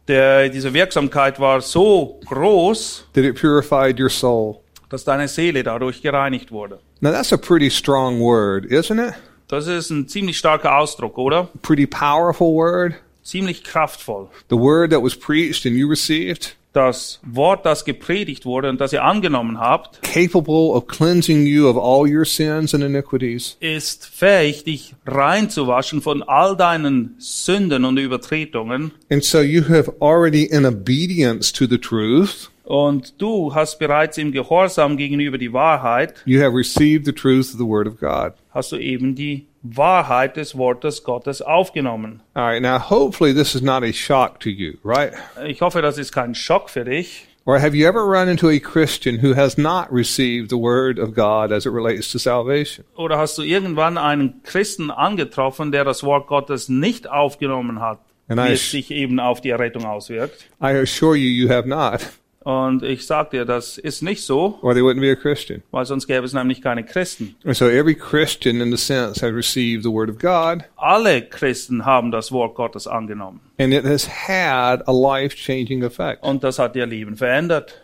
[0.06, 4.60] Der, diese Wirksamkeit war so groß, that it purified your soul.
[4.88, 6.78] dass deine Seele dadurch gereinigt wurde.
[7.00, 9.14] Now, that's a pretty strong word, isn't it?
[9.50, 11.48] Das ist ein ziemlich starker Ausdruck, oder?
[11.60, 12.94] Pretty powerful word.
[13.24, 14.28] Ziemlich kraftvoll.
[14.48, 18.92] The word that was preached and you received, Das Wort, das gepredigt wurde und das
[18.92, 23.56] ihr angenommen habt, capable of cleansing you of all your sins and iniquities.
[23.58, 28.92] ist fähig, dich reinzuwaschen von all deinen Sünden und Übertretungen.
[29.10, 34.30] And so you have already, in obedience to the truth, Und du hast bereits im
[34.30, 38.34] Gehorsam gegenüber die Wahrheit, you have received the truth of the Word of God.
[38.50, 42.22] hast du eben die Wahrheit des Wortes Gottes aufgenommen.
[42.34, 45.12] All right, now hopefully this is not a shock to you, right?
[45.44, 47.26] Ich hoffe, das ist kein Schock für dich.
[47.44, 51.12] Or have you ever run into a Christian who has not received the Word of
[51.16, 52.84] God as it relates to salvation?
[52.96, 58.40] Oder hast du irgendwann einen Christen angetroffen, der das Wort Gottes nicht aufgenommen hat, And
[58.40, 60.48] wie es sich eben auf die Errettung auswirkt?
[60.62, 62.00] I assure you, you have not,
[62.42, 65.62] Und ich sag dir, das ist nicht so, or they wouldn't be a Christian.
[65.72, 67.36] weil sonst gäbe es nämlich keine Christen.
[67.44, 71.84] And so every Christian, in the sense, has received the Word of God, Alle Christen
[71.84, 73.40] haben das Wort Gottes angenommen.
[73.58, 76.22] and it has had a life-changing effect.
[76.22, 77.74] Und das hat ihr Leben verändert.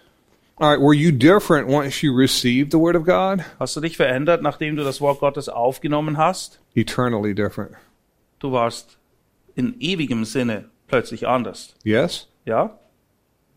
[0.59, 3.45] All right, were you different once you received the Word of God?
[3.61, 6.61] Hast du dich verändert, nachdem du das Wort Gottes aufgenommen hast?
[6.75, 7.73] Eternally different.
[8.39, 8.97] Du warst
[9.55, 11.75] in ewigem Sinne plötzlich anders.
[11.85, 12.27] Yes?
[12.47, 12.79] Ja?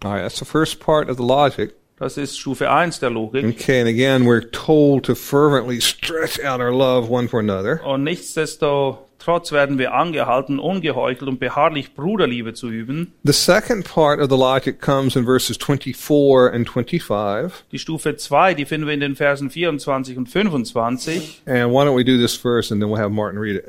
[0.04, 1.76] All right, that's the first part of the logic.
[2.00, 3.44] Das ist Stufe 1 der Logik.
[3.44, 7.82] Okay, and again, we're told to fervently stretch out our love one for another.
[7.84, 13.12] Und nichtsdestotrotz werden wir angehalten, ungeheuchelt und beharrlich Bruderliebe zu üben.
[13.26, 17.66] The second part of the logic comes in verses 24 and 25.
[17.74, 21.42] Die Stufe 2, die finden wir in den Versen 24 und 25.
[21.46, 23.66] And why don't we do this first and then we'll have Martin read it.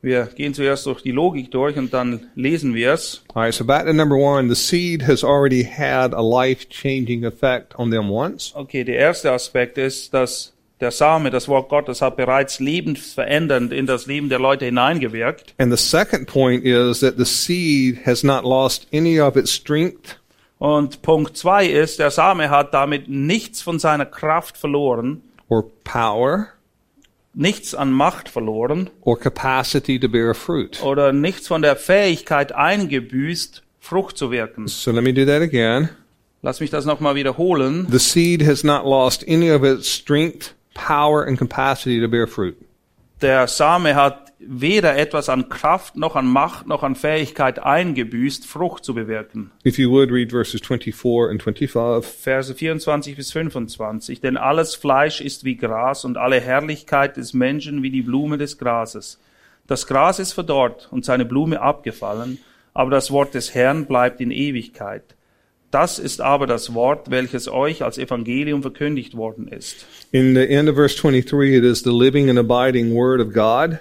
[0.00, 3.24] Wir gehen zuerst durch die Logik durch und dann lesen wir es.
[3.34, 4.48] All right, so back to number one.
[4.48, 8.54] The seed has already had a life changing effect on them once.
[8.54, 13.86] Okay, der erste Aspekt ist, dass der Same, das Wort Gottes, hat bereits lebensverändernd in
[13.86, 15.54] das Leben der Leute hineingewirkt.
[15.58, 20.18] And the second point is that the seed has not lost any of its strength
[20.58, 26.48] Und Punkt 2 ist, der Same hat damit nichts von seiner Kraft verloren, or power
[27.38, 30.82] nichts an Macht verloren or capacity to bear fruit.
[30.82, 34.66] oder nichts von der Fähigkeit eingebüßt, Frucht zu wirken.
[34.66, 35.88] So let me do that again.
[36.42, 37.86] Lass mich das nochmal wiederholen.
[37.90, 42.56] The seed has not lost any of its strength, power, and capacity to bear fruit.
[43.22, 48.84] Der Same hat weder etwas an Kraft noch an Macht noch an Fähigkeit eingebüßt, Frucht
[48.84, 49.50] zu bewirken.
[49.64, 52.04] If you would read verses 24 and 25.
[52.04, 54.20] Verse 24 bis 25.
[54.20, 58.58] Denn alles Fleisch ist wie Gras und alle Herrlichkeit des Menschen wie die Blume des
[58.58, 59.18] Grases.
[59.66, 62.38] Das Gras ist verdorrt und seine Blume abgefallen,
[62.72, 65.14] aber das Wort des Herrn bleibt in Ewigkeit.
[65.70, 69.84] Das ist aber das Wort, welches euch als Evangelium verkündigt worden ist.
[70.12, 73.78] In the end of verse 23, it is the living and abiding word of God.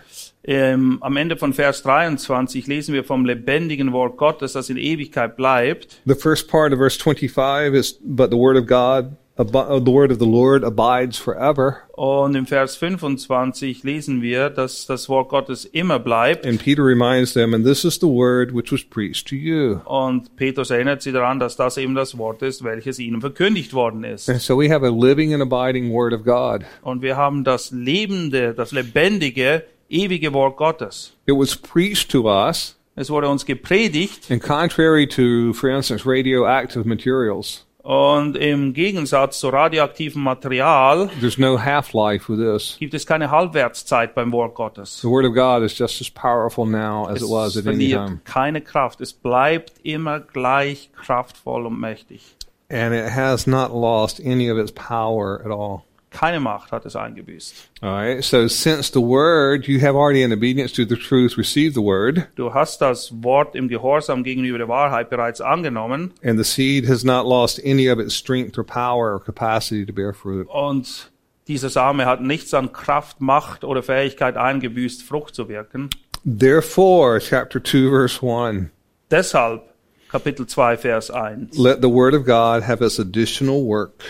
[0.50, 5.36] Ähm, am Ende von Vers 23 lesen wir vom lebendigen Wort Gottes, das in Ewigkeit
[5.36, 6.00] bleibt.
[6.06, 10.10] The first part of verse 25 is, but the word of God, uh, the word
[10.10, 11.80] of the Lord abides forever.
[11.98, 16.46] Und im Vers 25 lesen wir, dass das Wort Gottes immer bleibt.
[16.46, 19.82] And Peter reminds them, and this is the word which was preached to you.
[19.84, 24.06] Und Petrus erinnert sie daran, dass das eben das Wort ist, welches ihnen verkündigt worden
[24.06, 24.30] ist.
[24.30, 26.66] And so we have a living and abiding word of God.
[26.84, 31.14] Und wir haben das lebende, das lebendige, ewige Wort Gottes.
[31.26, 36.86] It was preached to us, Es wurde uns gepredigt and contrary to, for instance, radioactive
[36.88, 42.76] materials, und im Gegensatz zu radioaktivem Material there's no half-life with this.
[42.80, 45.00] gibt es keine Halbwertszeit beim Wort Gottes.
[45.00, 47.90] The word of God is just as powerful now as it was Es at any
[47.92, 48.20] verliert time.
[48.26, 49.00] keine Kraft.
[49.00, 52.36] Es bleibt immer gleich kraftvoll und mächtig.
[52.70, 55.84] And it has not lost any of its power at all.
[56.10, 57.54] Keine Macht hat es eingebüßt.
[57.82, 58.24] All right.
[58.24, 62.28] So since the word, you have already in obedience to the truth received the word,
[62.36, 67.04] Du hast das Wort im Gehorsam gegenüber der Wahrheit bereits angenommen and the seed has
[67.04, 70.48] not lost any of its strength or power or capacity to bear fruit.
[70.48, 71.12] und
[71.48, 75.90] dieser Same hat nichts an Kraft, Macht oder Fähigkeit eingebüßt, Frucht zu wirken.
[76.26, 78.70] Therefore, chapter 2, verse 1,
[79.12, 79.62] Deshalb
[80.10, 81.58] Kapitel 2, Vers 1.
[81.58, 84.04] let the word of God have its additional work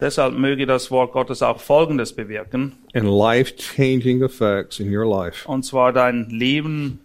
[0.00, 5.48] Deshalb möge das Wort Gottes auch Folgendes bewirken, and life changing effects in your life.
[5.48, 7.00] und zwar dein Leben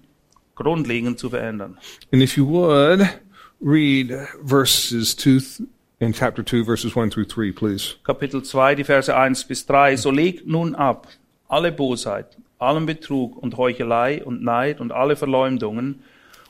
[0.55, 1.77] grundlegend zu verändern.
[2.11, 3.07] And if you would,
[3.61, 4.11] read
[4.43, 5.67] verses 2 th-
[5.99, 7.95] in chapter 2, verses 1 through 3, please.
[8.03, 9.95] Kapitel 2, die Verse 1 bis 3.
[9.97, 11.07] So legt nun ab
[11.47, 16.01] alle Bosheit, allen Betrug und Heuchelei und Neid und alle Verleumdungen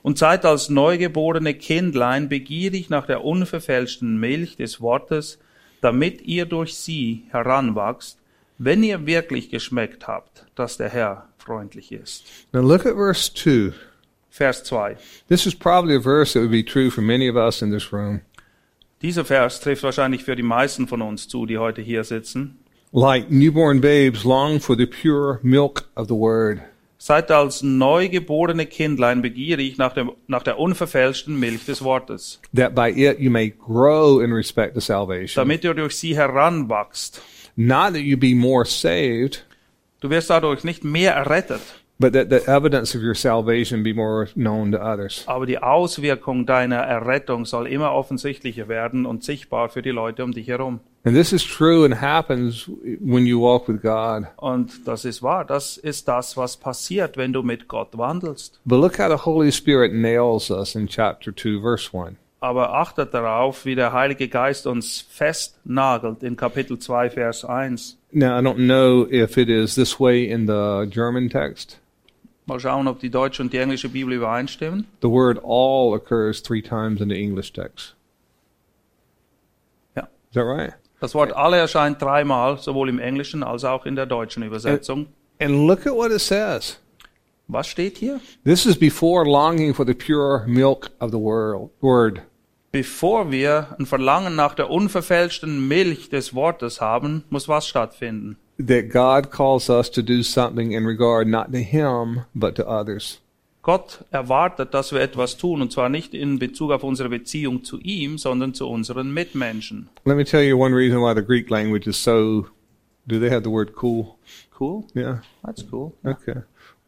[0.01, 5.37] und seid als neugeborene Kindlein begierig nach der unverfälschten Milch des Wortes,
[5.81, 8.19] damit ihr durch sie heranwachst,
[8.57, 12.25] wenn ihr wirklich geschmeckt habt, dass der Herr freundlich ist.
[12.53, 13.73] Now look at verse 2.
[14.29, 14.97] Vers 2.
[15.27, 17.91] This is probably a verse that would be true for many of us in this
[17.91, 18.21] room.
[19.01, 22.59] Dieser Vers trifft wahrscheinlich für die meisten von uns zu, die heute hier sitzen.
[22.93, 26.61] Like newborn babes long for the pure milk of the word.
[27.03, 32.89] Seid als neugeborene Kindlein begierig nach, dem, nach der unverfälschten Milch des Wortes, that by
[32.91, 35.41] it you may grow in respect to salvation.
[35.41, 37.19] damit ihr durch sie heranwachst.
[37.55, 39.43] Not that you be more saved,
[39.99, 41.61] Du wirst dadurch nicht mehr errettet,
[42.01, 45.23] but that the evidence of your salvation be more known to others.
[45.27, 50.33] aber die Auswirkung deiner Errettung soll immer offensichtlicher werden und sichtbar für die Leute um
[50.33, 50.81] dich herum.
[51.03, 54.25] And this is true and happens when you walk with God.
[54.35, 58.59] Und das ist wahr, das ist das, was passiert, wenn du mit Gott wandelst.
[58.65, 62.17] But look how the Holy Spirit nails us in chapter 2, verse 1.
[62.43, 67.99] Aber achtet darauf, wie der Heilige Geist uns festnagelt in Kapitel 2, Vers 1.
[68.13, 71.80] Now, I don't know if it is this way in the German text.
[72.51, 74.85] Mal schauen, ob die deutsche und die englische Bibel übereinstimmen.
[75.01, 77.95] The word all occurs three times in the English text.
[79.95, 80.03] Ja.
[80.03, 80.73] Is that right?
[80.99, 85.07] Das Wort alle erscheint dreimal, sowohl im Englischen als auch in der deutschen Übersetzung.
[85.39, 86.77] And look at what it says.
[87.47, 88.19] Was steht hier?
[88.43, 92.21] This is before longing for the pure milk of the world, word.
[92.73, 98.35] Bevor wir ein Verlangen nach der unverfälschten Milch des Wortes haben, muss was stattfinden?
[98.67, 103.19] That God calls us to do something in regard not to Him, but to others.
[103.63, 107.79] Gott erwartet, dass wir etwas tun, und zwar nicht in Bezug auf unsere Beziehung zu
[107.79, 109.89] ihm, sondern zu unseren Mitmenschen.
[110.05, 112.47] Let me tell you one reason why the Greek language is so.
[113.07, 114.17] Do they have the word cool?
[114.57, 114.85] Cool?
[114.95, 115.21] Yeah.
[115.43, 115.93] That's cool.
[116.05, 116.41] Okay.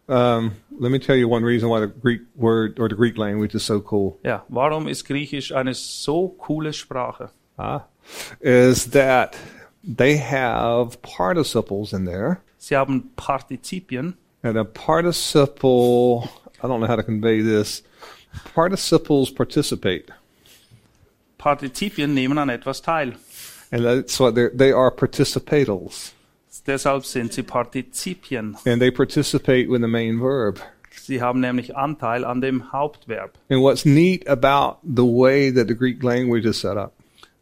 [0.08, 3.56] Um, let me tell you one reason why the Greek word or the Greek language
[3.56, 4.20] is so cool.
[4.24, 7.30] Ja, warum ist Griechisch eine so coole Sprache?
[7.58, 7.86] Ah,
[8.42, 9.38] is that
[9.84, 14.16] they have participles in there, Sie haben Partizipien.
[14.44, 16.30] and a participle.
[16.64, 17.84] I don't know how to convey this.
[18.56, 20.10] Participles participate,
[21.38, 23.14] Partizipien nehmen an etwas teil.
[23.72, 26.12] and that's what they are participatals,
[26.66, 28.56] Deshalb sind sie Partizipien.
[28.66, 30.60] and they participate with the main verb.
[30.96, 33.32] Sie haben nämlich Anteil an dem Hauptverb.
[33.50, 36.94] And what's neat about the way that the Greek language is set up,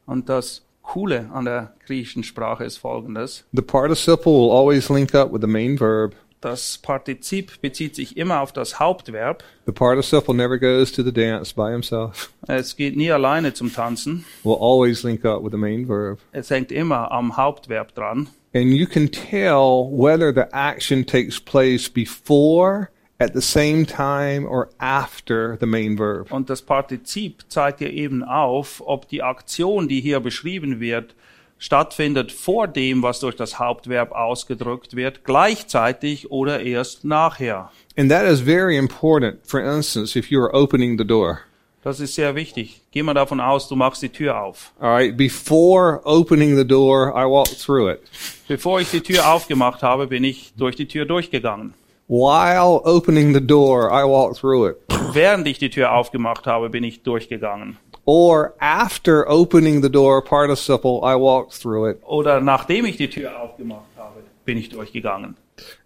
[0.08, 0.62] Und das
[0.92, 3.46] Coole an der griechischen Sprache ist folgendes.
[3.54, 6.14] the participle will always link up with the main verb.
[6.42, 9.42] Das Partizip bezieht sich immer auf das Hauptverb.
[9.68, 12.34] The participle never goes to the dance by himself.
[12.46, 14.26] Es geht nie alleine zum Tanzen.
[14.44, 16.20] Will always link up with the main verb.
[16.34, 18.28] Es hängt immer am Hauptverb dran.
[18.54, 22.90] And you can tell whether the action takes place before,
[23.22, 26.32] at the same time, or after the main verb.
[26.32, 31.14] Und das Partizip zeigt dir eben auf, ob die Aktion, die hier beschrieben wird,
[31.60, 37.72] stattfindet vor dem, was durch das Hauptverb ausgedrückt wird, gleichzeitig oder erst nachher.
[37.96, 39.40] And that is very important.
[39.44, 41.42] For instance, if you are opening the door.
[41.84, 42.82] Das ist sehr wichtig.
[42.92, 44.72] Geh mal davon aus, du machst die Tür auf.
[44.80, 48.02] All right, before opening the door, I walk through it.
[48.48, 51.74] Bevor ich die Tür aufgemacht habe, bin ich durch die Tür durchgegangen.
[52.12, 54.78] While opening the door, I walk through it.
[55.14, 57.78] Während ich die Tür aufgemacht habe, bin ich durchgegangen.
[58.04, 62.00] Or after opening the door, participle, I walk through it.
[62.04, 65.38] Oder nachdem ich die Tür aufgemacht habe, bin ich durchgegangen.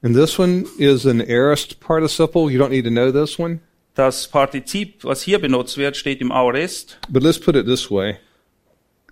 [0.01, 2.49] And this one is an aorist participle.
[2.49, 3.59] You don't need to know this one.
[3.93, 6.97] Das Partizip, was hier benutzt wird, steht im Aorist.
[7.07, 8.17] But let's put it this way.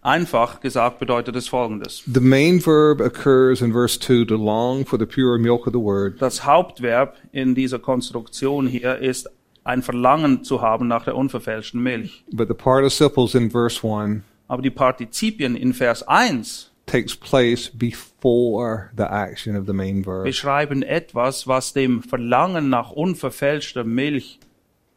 [0.04, 2.04] Einfach gesagt bedeutet es folgendes.
[2.14, 5.80] The main verb occurs in verse 2 to long for the pure milk of the
[5.80, 6.22] word.
[6.22, 9.30] Das Hauptverb in dieser Konstruktion hier ist
[9.64, 12.26] ein Verlangen zu haben nach der unverfälschten Milch.
[12.34, 18.90] But the participles in verse 1 Aber die Partizipien in Vers 1 takes place before
[18.98, 20.26] the action of the main verb.
[20.26, 24.40] beschreiben etwas, was dem Verlangen nach unverfälschter Milch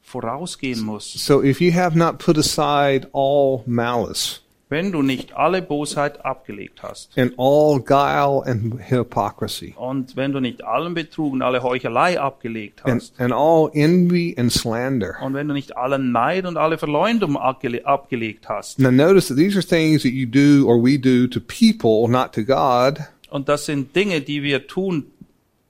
[0.02, 1.12] vorausgehen muss.
[1.12, 6.82] So if you have not put aside all malice Wenn du nicht alle Bosheit abgelegt
[6.82, 12.20] hast and all guile and hypocrisy und wenn du nicht allen Betrug und alle Heuchelei
[12.20, 15.14] abgelegt and, hast and all envy and slander.
[15.22, 18.80] und wenn du nicht allen Neid und alle Verleumdung abgele abgelegt hast.
[18.80, 22.32] Now notice that these are things that you do or we do to people, not
[22.32, 22.98] to God.
[23.30, 25.06] Und das sind Dinge, die wir tun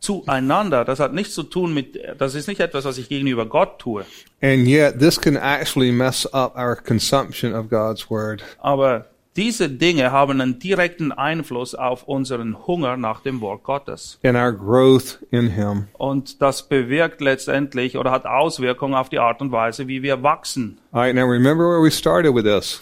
[0.07, 0.85] zueinander.
[0.85, 4.05] Das hat nichts zu tun mit, das ist nicht etwas, was ich gegenüber Gott tue.
[4.41, 8.43] And yet this can actually mess up our consumption of God's word.
[8.61, 14.19] Aber diese Dinge haben einen direkten Einfluss auf unseren Hunger nach dem Wort Gottes.
[14.25, 15.89] and our growth in Him.
[15.99, 20.79] Und das bewirkt letztendlich oder hat Auswirkungen auf die Art und Weise, wie wir wachsen.
[20.93, 22.81] All right, now remember where we started with this.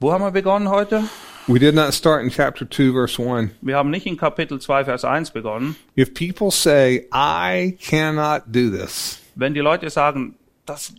[0.00, 1.04] Wo haben wir begonnen heute?
[1.48, 3.50] We did not start in chapter 2, verse 1.
[3.62, 5.76] Wir haben nicht in Kapitel 2, Vers 1 begonnen.
[5.96, 10.34] If people say, I cannot do this, Wenn die Leute sagen,
[10.66, 10.92] das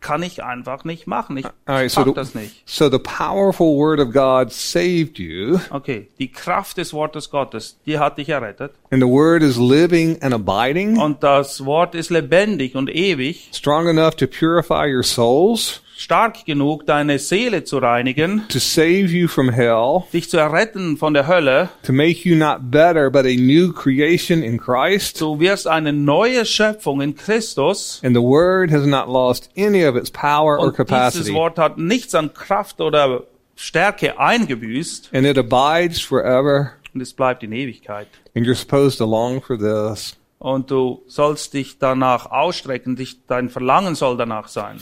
[0.00, 1.38] kann ich einfach nicht machen.
[1.38, 2.62] Ich Alright, so the, das nicht.
[2.66, 7.98] so the powerful word of God saved you, Okay, die Kraft des Wortes Gottes, die
[7.98, 8.72] hat dich errettet.
[8.90, 13.88] and the word is living and abiding, Und das Wort ist lebendig und ewig, strong
[13.88, 19.48] enough to purify your souls, stark genug, deine Seele zu reinigen, to save you from
[19.48, 21.70] hell, dich zu erretten von der Hölle.
[21.82, 25.20] to make you not better, but a new creation in Christ.
[25.20, 28.00] Du wirst eine neue Schöpfung in Christus.
[28.04, 31.32] And the word has not lost any of its power or Und dieses capacity.
[31.32, 33.24] Wort hat nichts an Kraft oder
[33.56, 35.10] Stärke eingebüßt.
[35.14, 36.72] And it abides forever.
[36.92, 38.08] Und es bleibt in Ewigkeit.
[38.36, 40.16] And you're supposed to long for this.
[40.38, 44.76] Und du sollst dich danach ausstrecken, dich, dein Verlangen soll danach sein.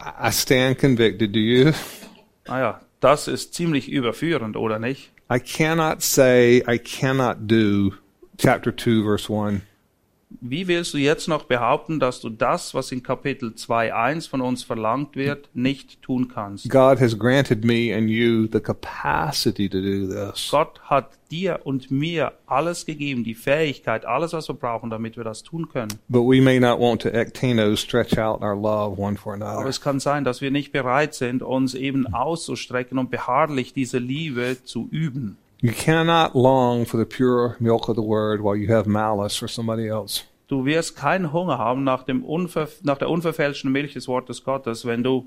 [0.00, 1.72] I stand convicted, do you?
[2.46, 5.12] Naja, das ist ziemlich überführend, oder nicht?
[5.28, 7.92] I cannot say I cannot do
[8.38, 9.62] chapter 2 verse 1.
[10.28, 14.64] Wie willst du jetzt noch behaupten, dass du das, was in Kapitel 2.1 von uns
[14.64, 16.68] verlangt wird, nicht tun kannst?
[16.68, 20.48] God has granted me and you the capacity to do this.
[20.50, 25.24] Gott hat dir und mir alles gegeben, die Fähigkeit, alles, was wir brauchen, damit wir
[25.24, 25.92] das tun können.
[26.08, 29.68] But we may not want to ectano stretch out our love one for Aber another.
[29.68, 34.56] es kann sein, dass wir nicht bereit sind, uns eben auszustrecken und beharrlich diese Liebe
[34.64, 35.38] zu üben.
[35.66, 39.48] You cannot long for the pure milk of the word while you have malice for
[39.48, 40.22] somebody else.
[40.46, 44.86] Du wirst keinen Hunger haben nach, dem unver nach der unverfälschten Milch des Wortes Gottes,
[44.86, 45.26] wenn du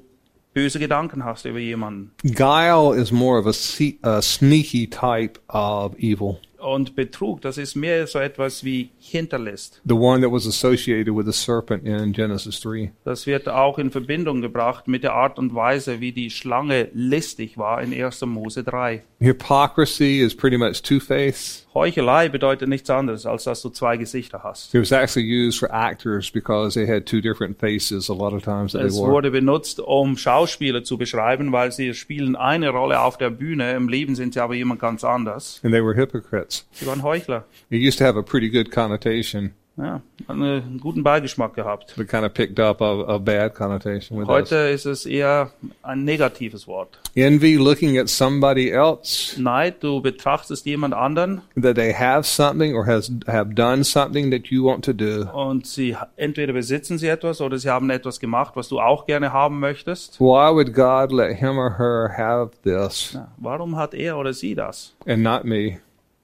[0.54, 2.14] böse Gedanken hast über jemanden.
[2.24, 3.54] Guile is more of a,
[4.02, 6.40] a sneaky type of evil.
[6.60, 9.82] Und Betrug, das ist mehr so etwas wie Hinterlist.
[9.86, 12.92] The one that was associated with the serpent in Genesis 3.
[13.06, 17.58] Das wird auch in Verbindung gebracht mit der Art und Weise, wie die Schlange listig
[17.58, 18.22] war in 1.
[18.26, 19.04] Mose 3.
[19.20, 21.68] Hypocrisy is pretty much two-faced.
[21.74, 24.74] Heuchelei bedeutet nichts anderes, als dass du zwei Gesichter hast.
[24.74, 28.42] It was actually used for actors because they had two different faces a lot of
[28.44, 29.12] times that they Es wore.
[29.12, 33.88] wurde benutzt, um Schauspieler zu beschreiben, weil sie spielen eine Rolle auf der Bühne, im
[33.88, 35.60] Leben sind sie aber jemand ganz anders.
[35.64, 36.66] And they were hypocrites.
[36.72, 37.46] Sie waren Heuchler.
[37.70, 39.52] It used to have a pretty good connotation,
[39.82, 41.94] Ja, hat einen guten Beigeschmack gehabt.
[41.96, 44.86] but kind of picked up a, a bad connotation with Heute this.
[44.86, 45.52] ist es eher
[45.84, 47.00] ein negatives Wort.
[47.16, 52.86] Envy, looking at somebody else Neid, du betrachtest jemand anderen that they have something or
[52.86, 55.24] has have done something that you want to do.
[55.34, 59.32] und sie entweder besitzen sie etwas oder sie haben etwas gemacht, was du auch gerne
[59.32, 60.20] haben möchtest.
[60.20, 64.56] Why would God let him or her have this Ja, warum hat er oder sie
[64.56, 64.94] das?
[65.08, 65.80] and not me?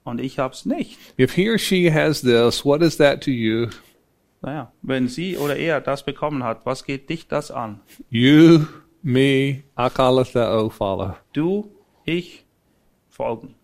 [0.06, 0.96] Und ich hab's nicht.
[1.18, 3.70] If he or she has this, what is that to you?
[4.40, 7.80] Naja, wenn sie oder er das bekommen hat, was geht dich das an?
[8.08, 8.66] You,
[9.02, 11.16] me, akalatheo follow.
[11.32, 11.72] Du,
[12.04, 12.44] ich,
[13.08, 13.56] folgen.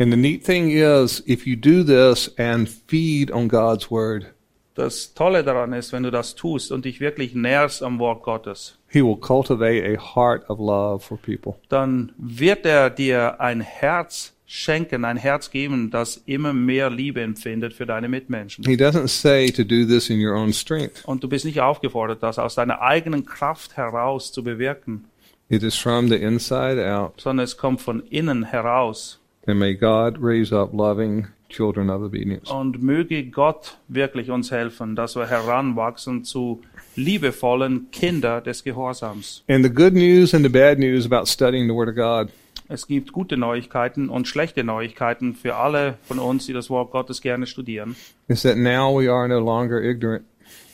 [0.00, 4.34] And the neat thing is, if you do this and feed on God's word,
[4.76, 8.78] Das Tolle daran ist, wenn du das tust und dich wirklich nährst am Wort Gottes,
[8.88, 11.54] He will cultivate a heart of love for people.
[11.68, 17.72] dann wird er dir ein Herz schenken, ein Herz geben, das immer mehr Liebe empfindet
[17.72, 18.64] für deine Mitmenschen.
[18.64, 21.04] He doesn't say to do this in your own strength.
[21.04, 25.06] Und du bist nicht aufgefordert, das aus deiner eigenen Kraft heraus zu bewirken,
[25.48, 27.20] It is from the inside out.
[27.20, 29.20] sondern es kommt von innen heraus.
[29.46, 32.50] And may God raise up loving children of obedience.
[32.50, 36.62] Und möge Gott wirklich uns helfen, dass wir heranwachsen zu
[36.96, 39.44] liebevollen Kinder des Gehorsams.
[39.48, 42.28] And the good news and the bad news about studying the Word of God
[42.68, 47.20] Es gibt gute Neuigkeiten und schlechte Neuigkeiten für alle von uns, die das Wort Gottes
[47.20, 47.94] gerne studieren.
[48.28, 50.24] is that now we are no longer ignorant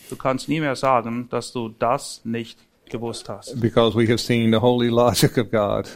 [0.08, 2.58] Du kannst nie mehr sagen, dass du das nicht
[2.90, 3.60] gewusst hast.
[3.60, 5.86] because we have seen the holy logic of God.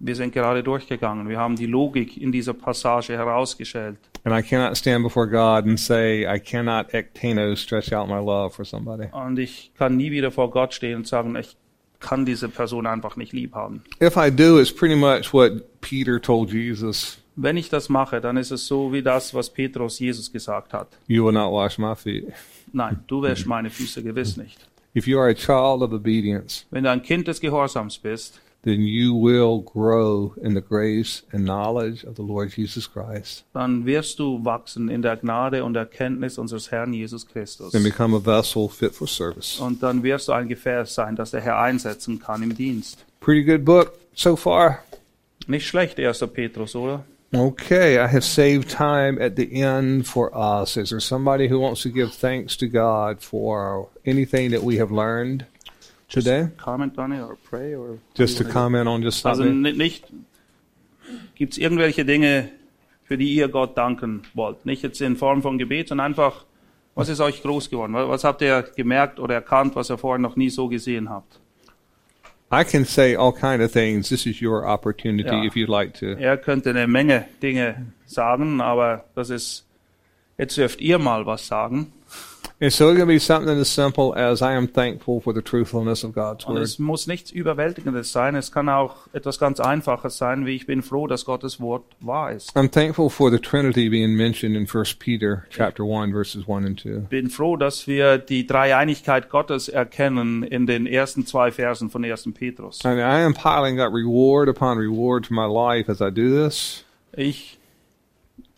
[0.00, 1.28] Wir sind gerade durchgegangen.
[1.28, 3.98] Wir haben die Logik in dieser Passage herausgestellt.
[4.24, 8.54] And I cannot stand before God and say, I cannot ectano stretch out my love
[8.54, 9.08] for somebody.
[9.10, 11.56] Und ich kann nie wieder vor Gott stehen und sagen, ich
[12.00, 13.82] kann diese Person einfach nicht lieb haben.
[14.00, 18.36] If I do, it's pretty much what Peter told Jesus Wenn ich das mache, dann
[18.36, 20.88] ist es so wie das, was Petrus Jesus gesagt hat.
[21.06, 22.32] You will not wash my feet.
[22.72, 24.58] Nein, du wäschst meine Füße gewiss nicht.
[24.96, 28.82] If you are a child of obedience, Wenn du ein Kind des Gehorsams bist, then
[28.82, 34.18] you will grow in the grace and knowledge of the Lord Jesus Christ dann wirst
[34.18, 37.74] du wachsen in der Gnade und Erkenntnis unseres Herrn Jesus Christus.
[37.74, 39.58] and become a vessel fit for service.
[39.60, 43.04] Und dann wirst du ein Gefäß sein, das der Herr einsetzen kann im Dienst.
[43.20, 44.80] Pretty good book so far.
[45.46, 46.18] Nicht schlecht, 1.
[46.32, 47.04] Petrus, oder?
[47.34, 50.76] Okay, I have saved time at the end for us.
[50.76, 54.90] Is there somebody who wants to give thanks to God for anything that we have
[54.90, 55.44] learned
[56.08, 56.48] today?
[56.56, 59.62] Comment on it or pray or Just to comment on just Also something.
[59.62, 60.04] ni- nicht,
[61.34, 62.50] gibt es irgendwelche Dinge,
[63.04, 64.64] für die ihr Gott danken wollt?
[64.66, 66.44] Nicht jetzt in Form von Gebet, sondern einfach
[66.94, 67.94] Was ist euch groß geworden?
[67.94, 71.38] Was habt ihr gemerkt oder erkannt, was ihr vorher noch nie so gesehen habt?
[72.52, 74.08] I can say all kind of things.
[74.08, 75.44] This is your opportunity Ja.
[75.44, 76.06] if you'd like to.
[76.18, 79.64] Er könnte eine Menge Dinge sagen, aber das ist,
[80.38, 81.92] jetzt dürft ihr mal was sagen.
[82.60, 86.02] And so going to be something as simple as I am thankful for the truthfulness
[86.02, 86.64] of God's Und word.
[86.64, 88.34] es muss nichts Überwältigendes sein.
[88.34, 92.32] Es kann auch etwas ganz Einfaches sein, wie ich bin froh, dass Gottes Wort wahr
[92.32, 92.56] ist.
[92.56, 96.80] I'm thankful for the Trinity being mentioned in 1 Peter chapter 1 verses 1 and
[96.80, 97.06] 2.
[97.08, 102.28] bin froh, dass wir die Dreieinigkeit Gottes erkennen in den ersten zwei Versen von 1.
[102.34, 102.84] Petrus.
[102.84, 106.84] And I am piling up reward upon reward for my life as I do this.
[107.16, 107.57] Ich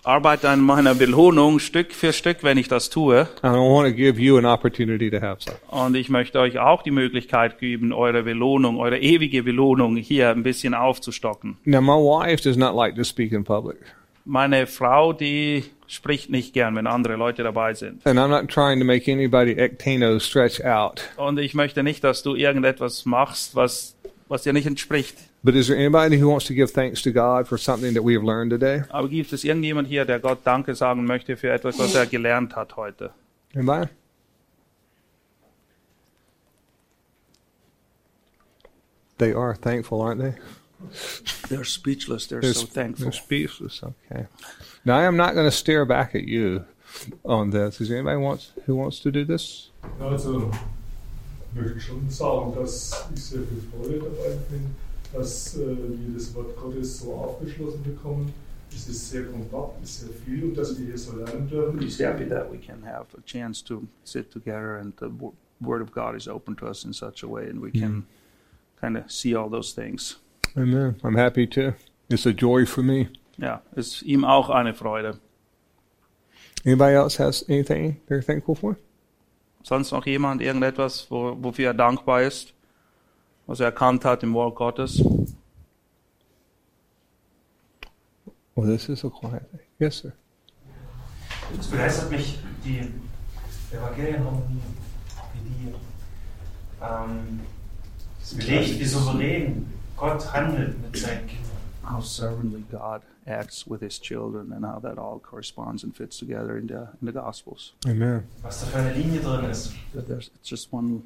[0.05, 3.29] arbeite an meiner Belohnung Stück für Stück, wenn ich das tue.
[3.43, 5.57] And I want to give you an opportunity to have some.
[5.69, 10.43] Und ich möchte euch auch die Möglichkeit geben, eure Belohnung, eure ewige Belohnung hier ein
[10.43, 11.59] bisschen aufzustocken.
[11.65, 13.79] Now, my wife does not like to speak in public.
[14.25, 18.07] Meine Frau, die spricht nicht gern, wenn andere Leute dabei sind.
[18.07, 21.03] And I'm not trying to make anybody ectano stretch out.
[21.17, 23.97] Und ich möchte nicht, dass du irgendetwas machst, was,
[24.29, 25.17] was dir nicht entspricht.
[25.43, 28.13] But is there anybody who wants to give thanks to God for something that we
[28.13, 28.83] have learned today?
[28.91, 32.55] Aber gibt es irgendjemand hier, der Gott Danke sagen möchte für etwas, was er gelernt
[32.57, 33.11] hat heute?
[33.55, 33.89] Anybody?
[39.19, 40.35] They are thankful, aren't they?
[41.49, 42.27] They're speechless.
[42.27, 43.05] They're, They're, so thankful.
[43.05, 43.83] they're speechless.
[43.83, 44.27] Okay.
[44.85, 46.65] Now I am not going to stare back at you
[47.25, 47.81] on this.
[47.81, 49.71] Is anybody wants who wants to do this?
[50.01, 50.51] Also,
[51.55, 54.71] ich möchte schon sagen, dass ich sehr viel Freude dabei finde,
[55.13, 58.33] dass äh, wir das Wort Gottes so aufgeschlossen bekommen.
[58.73, 61.81] Es ist sehr kompakt, es ist sehr viel und dass wir hier so lernen dürfen.
[61.81, 65.11] He's happy that we can have a chance to sit together and the
[65.61, 68.07] Word of God is open to us in such a way and we can
[68.81, 70.21] kind of see all those things.
[70.57, 70.97] Amen.
[71.03, 71.75] I'm happy too.
[72.09, 73.09] It's a joy for me.
[73.39, 75.19] Ja, ist ihm auch eine Freude.
[76.65, 78.77] Anybody else has anything they're thankful for?
[79.63, 82.55] Sonst noch jemand irgendetwas, wo, wofür er dankbar ist,
[83.51, 85.03] was er erkannt hat im Wort Gottes?
[88.55, 89.43] Well, this is a quiet.
[89.81, 90.13] Yes, sir.
[91.59, 92.93] Es begeistert mich die
[93.75, 94.63] Evangelienharmonie,
[95.35, 95.75] wie die
[96.81, 97.41] ähm,
[98.37, 101.51] belegt, wie souverän Gott handelt mit seinen Kindern.
[101.83, 106.57] How sovereignly God acts with his children and how that all corresponds and fits together
[106.57, 107.73] in the, in the Gospels.
[107.85, 108.29] Amen.
[108.43, 109.73] Was da für eine Linie drin ist.
[109.93, 111.03] That there's it's just one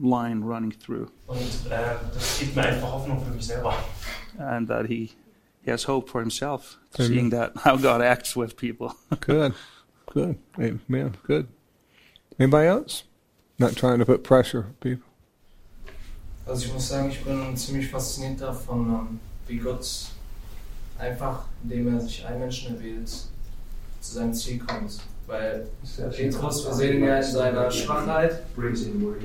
[0.00, 1.38] line running through Und
[1.70, 3.74] äh, das gibt mir einfach Hoffnung für mich selber.
[4.38, 5.12] and that he,
[5.62, 7.08] he has hope for himself, Amen.
[7.08, 8.94] seeing that how God acts with people.
[9.20, 9.54] Good.
[10.06, 10.38] Good.
[10.58, 11.16] Amen.
[11.26, 11.48] Good.
[12.38, 13.04] Anybody else?
[13.58, 15.04] Not trying to put pressure on people.
[16.46, 19.86] Also ich muss sagen, ich bin ziemlich fasziniert davon, ähm, wie Gott
[20.98, 23.28] einfach, indem er sich einen Menschen erwählt, zu
[24.14, 25.00] seinem Ziel kommt.
[25.30, 25.68] Weil
[26.10, 28.42] Petrus, wir sehen ihn ja in seiner Schwachheit,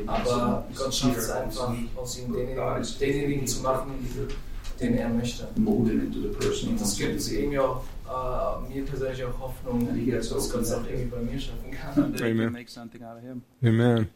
[0.05, 3.91] aber Gott schafft es einfach, aus ihm denjenigen, denjenigen zu machen,
[4.79, 5.47] den er möchte.
[5.55, 11.05] Und das gibt irgendwie auch äh, mir persönlich auch Hoffnung, dass Gott es auch irgendwie
[11.05, 12.15] bei mir schaffen kann.
[12.21, 12.37] Amen.
[12.37, 13.41] can make something out of him.
[13.63, 14.07] Amen.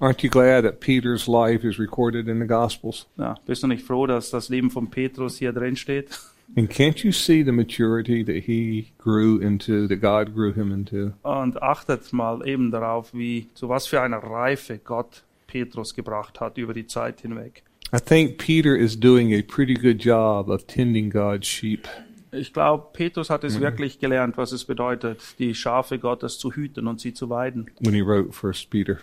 [0.00, 3.06] Aren't you glad that Peter's life is recorded in the Gospels?
[3.18, 6.08] Ja, bist du nicht froh, dass das Leben von Petrus hier drin steht?
[6.56, 11.12] And can't you see the maturity that he grew into, that God grew him into?
[11.22, 16.58] Und achtet mal eben darauf, wie zu was für einer Reife Gott Petrus gebracht hat
[16.58, 17.62] über die Zeit hinweg.
[17.94, 21.86] I think Peter is doing a pretty good job of tending God's sheep.
[22.32, 23.62] Ich glaube, Petrus hat es Mhm.
[23.62, 27.66] wirklich gelernt, was es bedeutet, die Schafe Gottes zu hüten und sie zu weiden.
[27.80, 28.98] when he wrote First Peter.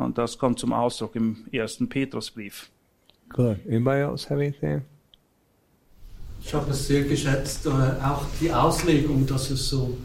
[0.00, 2.70] Und das kommt zum Ausdruck im ersten Petrusbrief.
[3.28, 3.58] Good.
[3.66, 4.82] Anybody else have anything?
[6.42, 9.96] Ich habe es sehr geschätzt, äh, auch die Auslegung, dass es so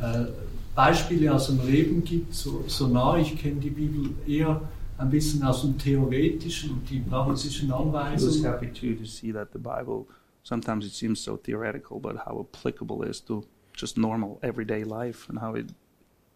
[0.00, 0.26] äh,
[0.74, 3.18] Beispiele aus dem Leben gibt, so, so nah.
[3.18, 4.60] Ich kenne die Bibel eher
[4.98, 8.44] ein bisschen aus dem Theoretischen und die praktischen I was Anweisungen.
[8.44, 10.06] happy to see that the Bible
[10.44, 13.44] sometimes it seems so theoretical, but how applicable it is to
[13.74, 15.66] just normal everyday life and how it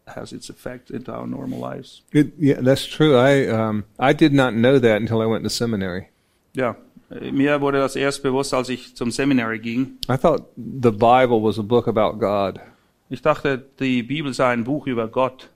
[0.07, 2.02] has its effect into our normal lives.
[2.12, 3.16] It, yeah, that's true.
[3.16, 6.09] I um, I did not know that until I went to seminary.
[6.57, 9.98] Äh, mir wurde das erst bewusst, als ich zum Seminary ging.
[10.11, 12.61] I thought the Bible was a book about God.
[13.11, 15.48] Ich dachte, die Bibel sei ein Buch über Gott.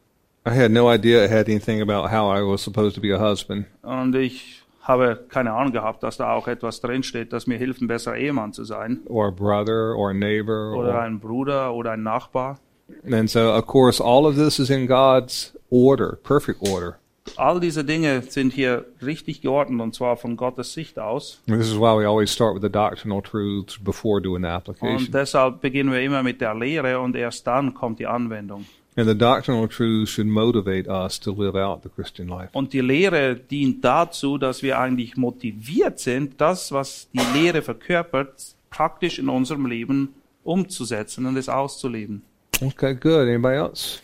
[0.46, 3.18] I had no idea it had anything about how I was supposed to be a
[3.18, 3.66] husband.
[3.82, 7.88] Und ich habe keine Ahnung gehabt, dass da auch etwas drinsteht, das mir hilft, ein
[7.88, 9.00] besserer Ehemann zu sein.
[9.06, 10.74] or a brother or a neighbor.
[10.76, 12.58] Oder Or, ein Bruder oder ein Nachbar.
[13.04, 16.98] And so, of course, all of this is in God's order, perfect order.
[17.36, 21.40] All diese Dinge sind hier richtig geordnet und zwar von Gottes Sicht aus.
[21.46, 25.06] And this is why we always start with the doctrinal truths before doing the application.
[25.06, 28.64] Und deshalb beginnen wir immer mit der Lehre und erst dann kommt die Anwendung.
[28.96, 32.48] And the doctrinal truths should motivate us to live out the Christian life.
[32.52, 38.56] Und die Lehre dient dazu, dass wir eigentlich motiviert sind, das, was die Lehre verkörpert,
[38.70, 42.22] praktisch in unserem Leben umzusetzen und es auszuleben.
[42.60, 43.28] Okay, good.
[43.28, 44.02] Anybody else?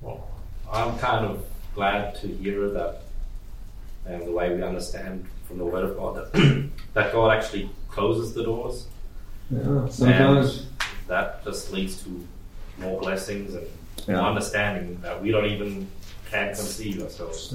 [0.00, 0.28] Well,
[0.72, 1.44] I'm kind of
[1.74, 3.02] glad to hear that
[4.06, 8.32] um, the way we understand from the Word of God that, that God actually closes
[8.32, 8.86] the doors.
[9.50, 10.66] Yeah, And
[11.08, 12.26] that just leads to
[12.78, 13.66] more blessings and
[14.08, 15.88] more understanding that we don't even
[16.30, 17.54] can conceive ourselves.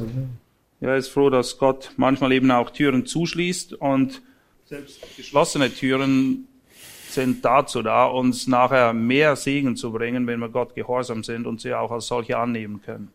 [0.82, 4.22] Ja, er ist froh, dass Gott manchmal eben auch Türen zuschließt und
[4.66, 6.48] selbst geschlossene Türen
[7.14, 11.60] sind dazu da, uns nachher mehr Segen zu bringen, wenn wir Gott gehorsam sind und
[11.62, 13.10] sie auch als solche annehmen können.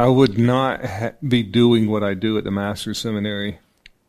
[0.00, 0.78] I would not
[1.20, 3.58] be doing what I do at the Master's Seminary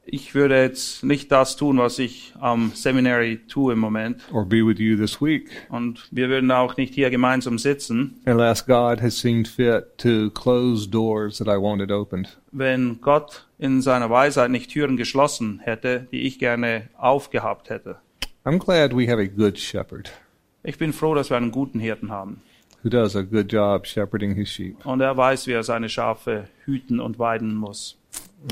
[0.06, 4.22] Ich würde jetzt nicht das tun, was ich am Seminary tue im Moment.
[4.34, 8.66] or be with you this week Und wir würden auch nicht hier gemeinsam sitzen, unless
[8.66, 12.38] God has seen fit to close doors that I wanted opened.
[12.52, 17.98] wenn Gott in seiner Weisheit nicht Türen geschlossen hätte, die ich gerne aufgehabt hätte.
[18.46, 20.12] I'm glad we have a good shepherd
[20.64, 22.42] Ich bin froh, dass wir einen guten Hirten haben.
[22.84, 24.86] who does a good job shepherding his sheep.
[24.86, 27.98] Und er weiß, wie er seine Schafe hüten und weiden muss.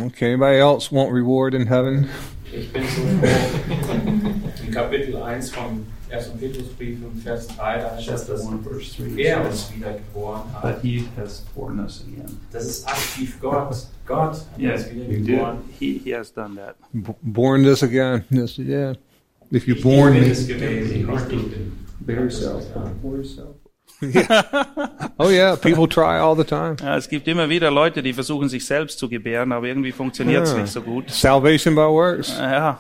[0.02, 2.08] Okay, anybody else want reward in heaven?
[2.54, 4.66] Ich bin so froh.
[4.66, 6.30] In Kapitel 1 vom 1.
[6.39, 10.82] Petrusbrief im Vers 3, da heißt es, dass er uns wiedergeboren hat.
[10.82, 12.38] he has born us again.
[12.54, 13.76] Das ist aktiv Gott.
[14.06, 15.58] Gott hat Yes, uns wiedergeboren.
[15.78, 16.76] he, he has done that.
[16.94, 18.24] B- born this again?
[18.30, 18.94] Yes, yeah.
[19.52, 20.58] If you Ich born richtig.
[21.99, 22.64] Bear yourself.
[23.02, 23.56] Pour yourself.
[25.20, 26.76] oh yeah, people try all the time.
[26.82, 30.43] Ja, es gibt immer wieder Leute, die versuchen, sich selbst zu gebären, aber irgendwie funktioniert
[30.45, 30.58] es Ja.
[30.62, 31.10] nicht so gut.
[31.12, 32.36] Salvation by works.
[32.38, 32.80] Ja,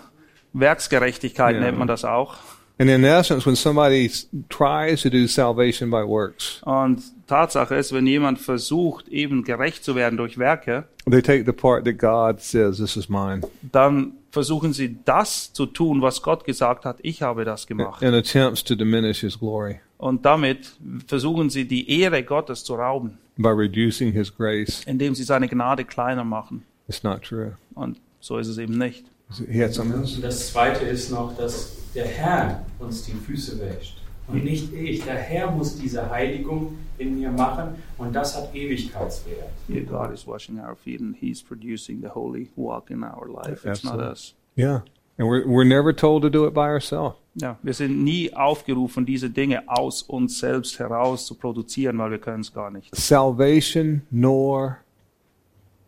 [0.53, 1.61] Werksgerechtigkeit Ja.
[1.61, 2.35] nennt man das auch.
[2.79, 4.09] And in essence, when somebody
[4.49, 9.95] tries to do salvation by works, Und Tatsache ist, wenn jemand versucht, eben gerecht zu
[9.95, 13.41] werden durch Werke, they take the part that God says, "This is mine,"
[13.71, 18.01] dann versuchen sie das zu tun, was Gott gesagt hat, ich habe das gemacht.
[18.03, 20.71] and attempts to diminish His glory Und damit
[21.07, 24.83] versuchen sie die Ehre Gottes zu rauben, by reducing His grace.
[24.85, 26.63] indem sie seine Gnade kleiner machen.
[26.87, 27.55] It's not true.
[27.75, 29.05] Und so ist es eben nicht.
[29.49, 30.15] He had something else.
[30.15, 34.00] Und das zweite ist noch, dass der Herr uns die Füße wäscht.
[34.31, 35.03] Und nicht ich.
[35.03, 39.49] Der Herr muss diese Heiligung in mir machen und das hat Ewigkeitswert.
[39.67, 43.67] Here God is washing our feet and He's producing the holy walk in our life.
[43.67, 44.11] It's not Absolutely.
[44.11, 44.35] us.
[44.55, 44.81] Yeah,
[45.17, 47.17] and we're we're never told to do it by ourselves.
[47.35, 52.19] Ja, wir sind nie aufgerufen, diese Dinge aus uns selbst heraus zu produzieren, weil wir
[52.19, 52.93] können es gar nicht.
[52.95, 54.77] Salvation nor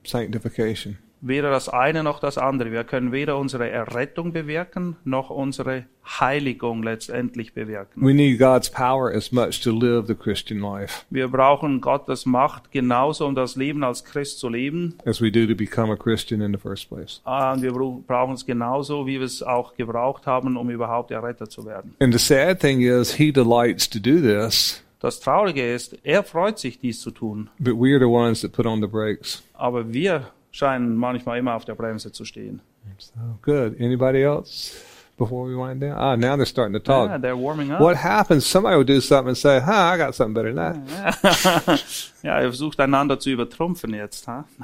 [0.06, 0.98] sanctification.
[1.26, 2.74] Weder das eine noch das andere.
[2.74, 8.06] Wir können weder unsere Errettung bewirken, noch unsere Heiligung letztendlich bewirken.
[8.06, 12.72] We need God's power as much to live the Christian life Wir brauchen Gottes Macht
[12.74, 14.96] genauso, um das Leben als Christ zu leben.
[15.06, 17.22] as we do to become a Christian in the first place.
[17.24, 21.52] Ah, Und wir brauchen es genauso, wie wir es auch gebraucht haben, um überhaupt errettet
[21.52, 21.96] zu werden.
[22.02, 26.60] And the sad thing is, He delights to do this, Das Traurige ist, er freut
[26.60, 27.50] sich, dies zu tun.
[27.60, 29.42] but we are the ones that put on the brakes.
[29.54, 32.62] Aber wir scheinen manchmal immer auf der Bremse zu stehen.
[32.98, 33.80] So good.
[33.80, 34.76] Anybody else
[35.18, 35.98] before we wind down?
[35.98, 37.10] Ah, now they're starting to talk.
[37.10, 37.82] Yeah, they're warming up.
[37.82, 38.46] What happens?
[38.46, 41.84] Somebody will do something and say, "Huh, I got something better than that."
[42.24, 44.28] ja, ihr versucht einander zu übertrumpfen jetzt.
[44.28, 44.46] Ha?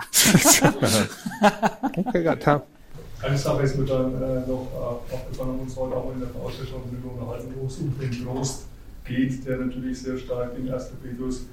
[2.08, 2.62] Okay, got time.
[3.22, 6.30] Eine Sache ist mir dann äh, noch äh, aufgefallen, haben uns heute auch in der
[6.30, 8.68] schon darüber unterhalten, wo es um den Trost
[9.04, 10.92] geht, der natürlich sehr stark in 1.
[11.04, 11.46] Petrus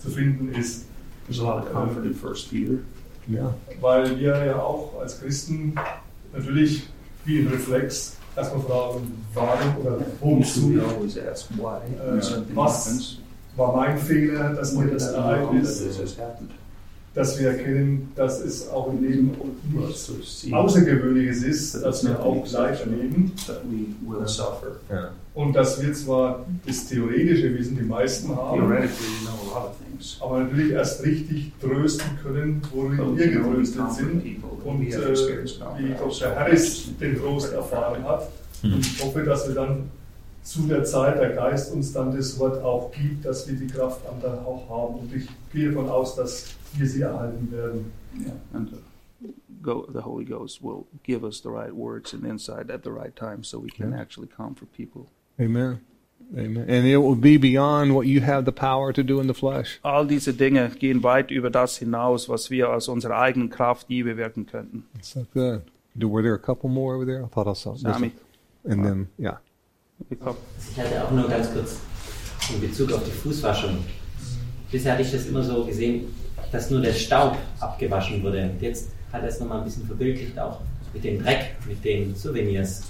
[0.00, 0.86] zu finden ist.
[1.26, 2.78] There's a lot of comfort in First Peter.
[3.28, 3.54] Yeah.
[3.80, 5.74] Weil wir ja auch als Christen
[6.32, 6.88] natürlich
[7.24, 10.60] wie ein Reflex erstmal fragen, warum oder wozu
[12.20, 13.18] something happens.
[13.56, 15.84] war mein Fehler, dass mir das Ereignis,
[17.14, 19.30] dass wir erkennen, dass es auch im Leben
[19.86, 20.08] nichts
[20.54, 23.32] Außergewöhnliches ist, dass wir auch Leid erleben.
[25.34, 28.60] und dass wir zwar das theoretische Wissen die meisten haben,
[30.20, 34.24] aber natürlich erst richtig trösten können, worin wir getröstet sind.
[34.64, 35.06] und äh,
[35.78, 36.34] wie Dr.
[36.34, 38.28] Harris den Trost erfahren hat.
[38.62, 39.90] Und ich hoffe, dass wir dann
[40.44, 44.00] zu der Zeit der Geist uns dann das Wort auch gibt, dass wir die Kraft
[44.22, 45.00] dann auch haben.
[45.00, 46.46] Und ich gehe davon aus, dass
[46.78, 47.92] wir sie erhalten werden.
[48.18, 49.28] Yeah, and uh,
[49.62, 53.14] go, the Holy Ghost will give us the right words and insight at the right
[53.16, 54.00] time, so we can Yeah.
[54.00, 55.06] actually comfort people.
[55.40, 55.80] Amen.
[56.36, 56.64] Amen.
[56.68, 59.78] And it will be beyond what you have the power to do in the flesh.
[59.82, 64.02] All diese Dinge gehen weit über das hinaus, was wir aus unserer eigenen Kraft je
[64.02, 64.84] bewirken könnten.
[65.02, 65.62] So good.
[65.94, 67.22] Do- Were there a couple more over there?
[67.22, 67.74] I thought I saw.
[67.76, 68.12] Sami,
[68.64, 69.40] And then, yeah.
[70.10, 71.80] Ich hatte auch nur ganz kurz
[72.54, 73.78] in Bezug auf die Fußwaschung.
[74.70, 76.06] bisher hatte ich das immer so gesehen,
[76.52, 78.42] dass nur der Staub abgewaschen wurde.
[78.44, 80.60] Und jetzt hat er es nochmal ein bisschen verbildlicht, auch
[80.94, 82.82] mit dem Dreck, mit den Souvenirs,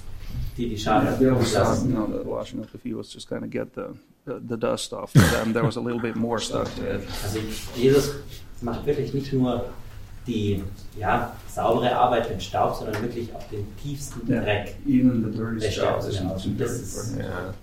[0.57, 1.89] die die Schafe Yeah, they always thought, lassen.
[1.91, 3.93] you know, that washing of the feet was just going to get the,
[4.25, 5.53] the, the dust off of them.
[5.53, 7.01] There was a little bit more stuff to it.
[7.23, 7.39] Also
[7.75, 8.11] Jesus
[8.61, 9.65] macht wirklich nicht nur
[10.27, 10.63] die
[10.97, 14.75] ja, saubere Arbeit mit Staub, sondern wirklich auch den tiefsten Yeah, Dreck.
[14.85, 17.17] even the dirty er das dirty ist.
[17.17, 17.53] Yeah.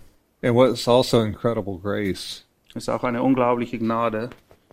[0.43, 4.31] And what's also incredible grace Es ist auch eine unglaubliche Gnade,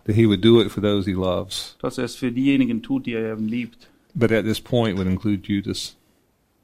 [0.07, 3.05] that he would do it for those he loves, dass er es für diejenigen tut,
[3.05, 3.87] die er eben liebt.
[4.15, 5.95] but at this point would include Judas.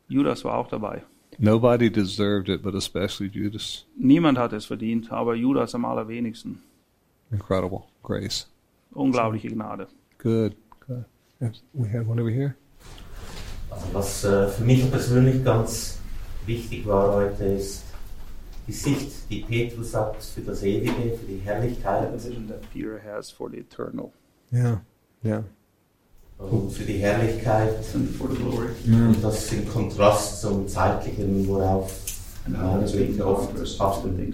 [0.10, 1.04] Judas war auch dabei.
[1.40, 3.86] Nobody deserved it, but especially Judas.
[3.98, 6.60] Niemand hat es verdient, aber Judas am allerwenigsten.
[7.32, 8.48] Incredible grace.
[8.94, 9.88] Unglaubliche Gnade.
[10.20, 10.56] Good.
[10.88, 11.06] Good.
[11.42, 12.56] Yes, We had one over here.
[13.72, 16.00] Also was äh, für mich persönlich ganz
[16.46, 17.84] wichtig war heute ist
[18.68, 23.00] die Sicht, die Petrus hat für das Ewige, für die Herrlichkeit The vision that Peter
[23.04, 24.12] has for the eternal
[24.54, 24.82] Yeah.
[25.24, 25.44] Yeah.
[26.38, 28.70] und für die Herrlichkeit and for the glory.
[28.88, 31.92] und das im Kontrast zum Zeitlichen, worauf
[32.46, 34.34] And how meine it's being Blicke oft achten.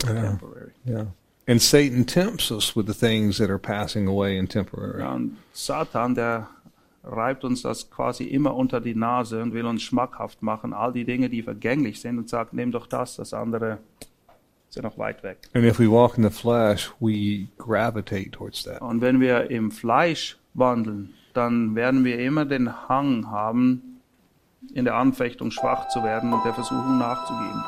[0.00, 0.70] temporary.
[0.86, 1.06] Yeah.
[1.46, 5.00] And Satan tempts us with the things that are passing away and temporary.
[5.00, 6.48] Ja, und Satan, der
[7.04, 11.04] reibt uns das quasi immer unter die Nase und will uns schmackhaft machen, all die
[11.04, 13.78] Dinge, die vergänglich sind und sagt, nimm doch das, das andere
[14.68, 15.38] ist ja noch weit weg.
[15.54, 18.80] And if we walk in the flesh, we gravitate towards that.
[18.80, 24.00] Und wenn wir im Fleisch wandeln, dann werden wir immer den Hang haben,
[24.72, 27.62] in der Anfechtung schwach zu werden und der Versuchung nachzugeben.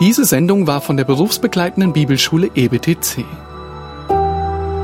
[0.00, 3.24] Diese Sendung war von der berufsbegleitenden Bibelschule EBTC.